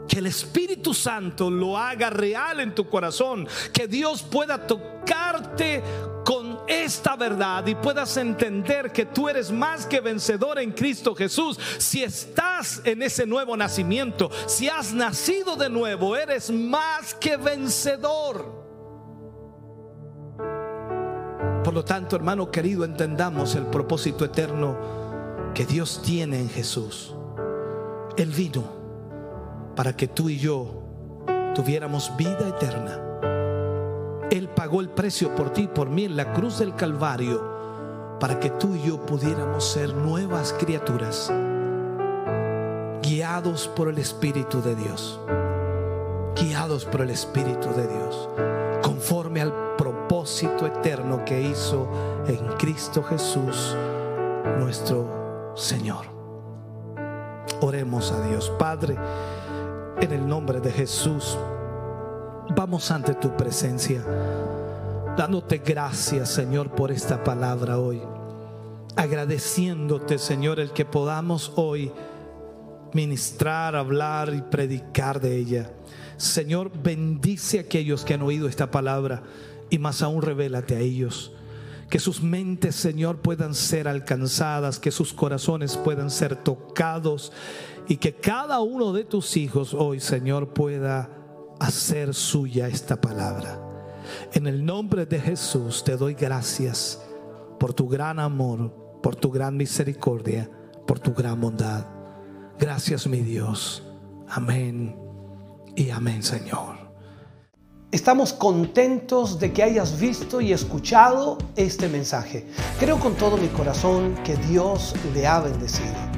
[0.08, 5.82] que el Espíritu Santo lo haga real en tu corazón, que Dios pueda tocarte
[6.24, 11.58] con esta verdad y puedas entender que tú eres más que vencedor en Cristo Jesús.
[11.78, 18.58] Si estás en ese nuevo nacimiento, si has nacido de nuevo, eres más que vencedor.
[21.62, 27.14] Por lo tanto, hermano querido, entendamos el propósito eterno que Dios tiene en Jesús.
[28.16, 28.77] El vino
[29.78, 30.82] para que tú y yo
[31.54, 32.98] tuviéramos vida eterna.
[34.28, 38.40] Él pagó el precio por ti y por mí en la cruz del Calvario para
[38.40, 41.32] que tú y yo pudiéramos ser nuevas criaturas,
[43.04, 45.20] guiados por el Espíritu de Dios,
[46.34, 48.28] guiados por el Espíritu de Dios,
[48.82, 51.88] conforme al propósito eterno que hizo
[52.26, 53.76] en Cristo Jesús,
[54.58, 56.06] nuestro Señor.
[57.60, 58.96] Oremos a Dios, Padre.
[60.00, 61.36] En el nombre de Jesús,
[62.54, 64.00] vamos ante tu presencia,
[65.16, 68.00] dándote gracias, Señor, por esta palabra hoy.
[68.94, 71.90] Agradeciéndote, Señor, el que podamos hoy
[72.92, 75.72] ministrar, hablar y predicar de ella.
[76.16, 79.24] Señor, bendice a aquellos que han oído esta palabra
[79.68, 81.32] y más aún revélate a ellos.
[81.90, 87.32] Que sus mentes, Señor, puedan ser alcanzadas, que sus corazones puedan ser tocados
[87.88, 91.10] y que cada uno de tus hijos hoy, Señor, pueda
[91.58, 93.60] hacer suya esta palabra.
[94.32, 97.02] En el nombre de Jesús te doy gracias
[97.58, 100.50] por tu gran amor, por tu gran misericordia,
[100.86, 101.86] por tu gran bondad.
[102.58, 103.82] Gracias mi Dios.
[104.28, 104.96] Amén
[105.74, 106.76] y amén Señor.
[107.90, 112.46] Estamos contentos de que hayas visto y escuchado este mensaje.
[112.78, 116.17] Creo con todo mi corazón que Dios le ha bendecido.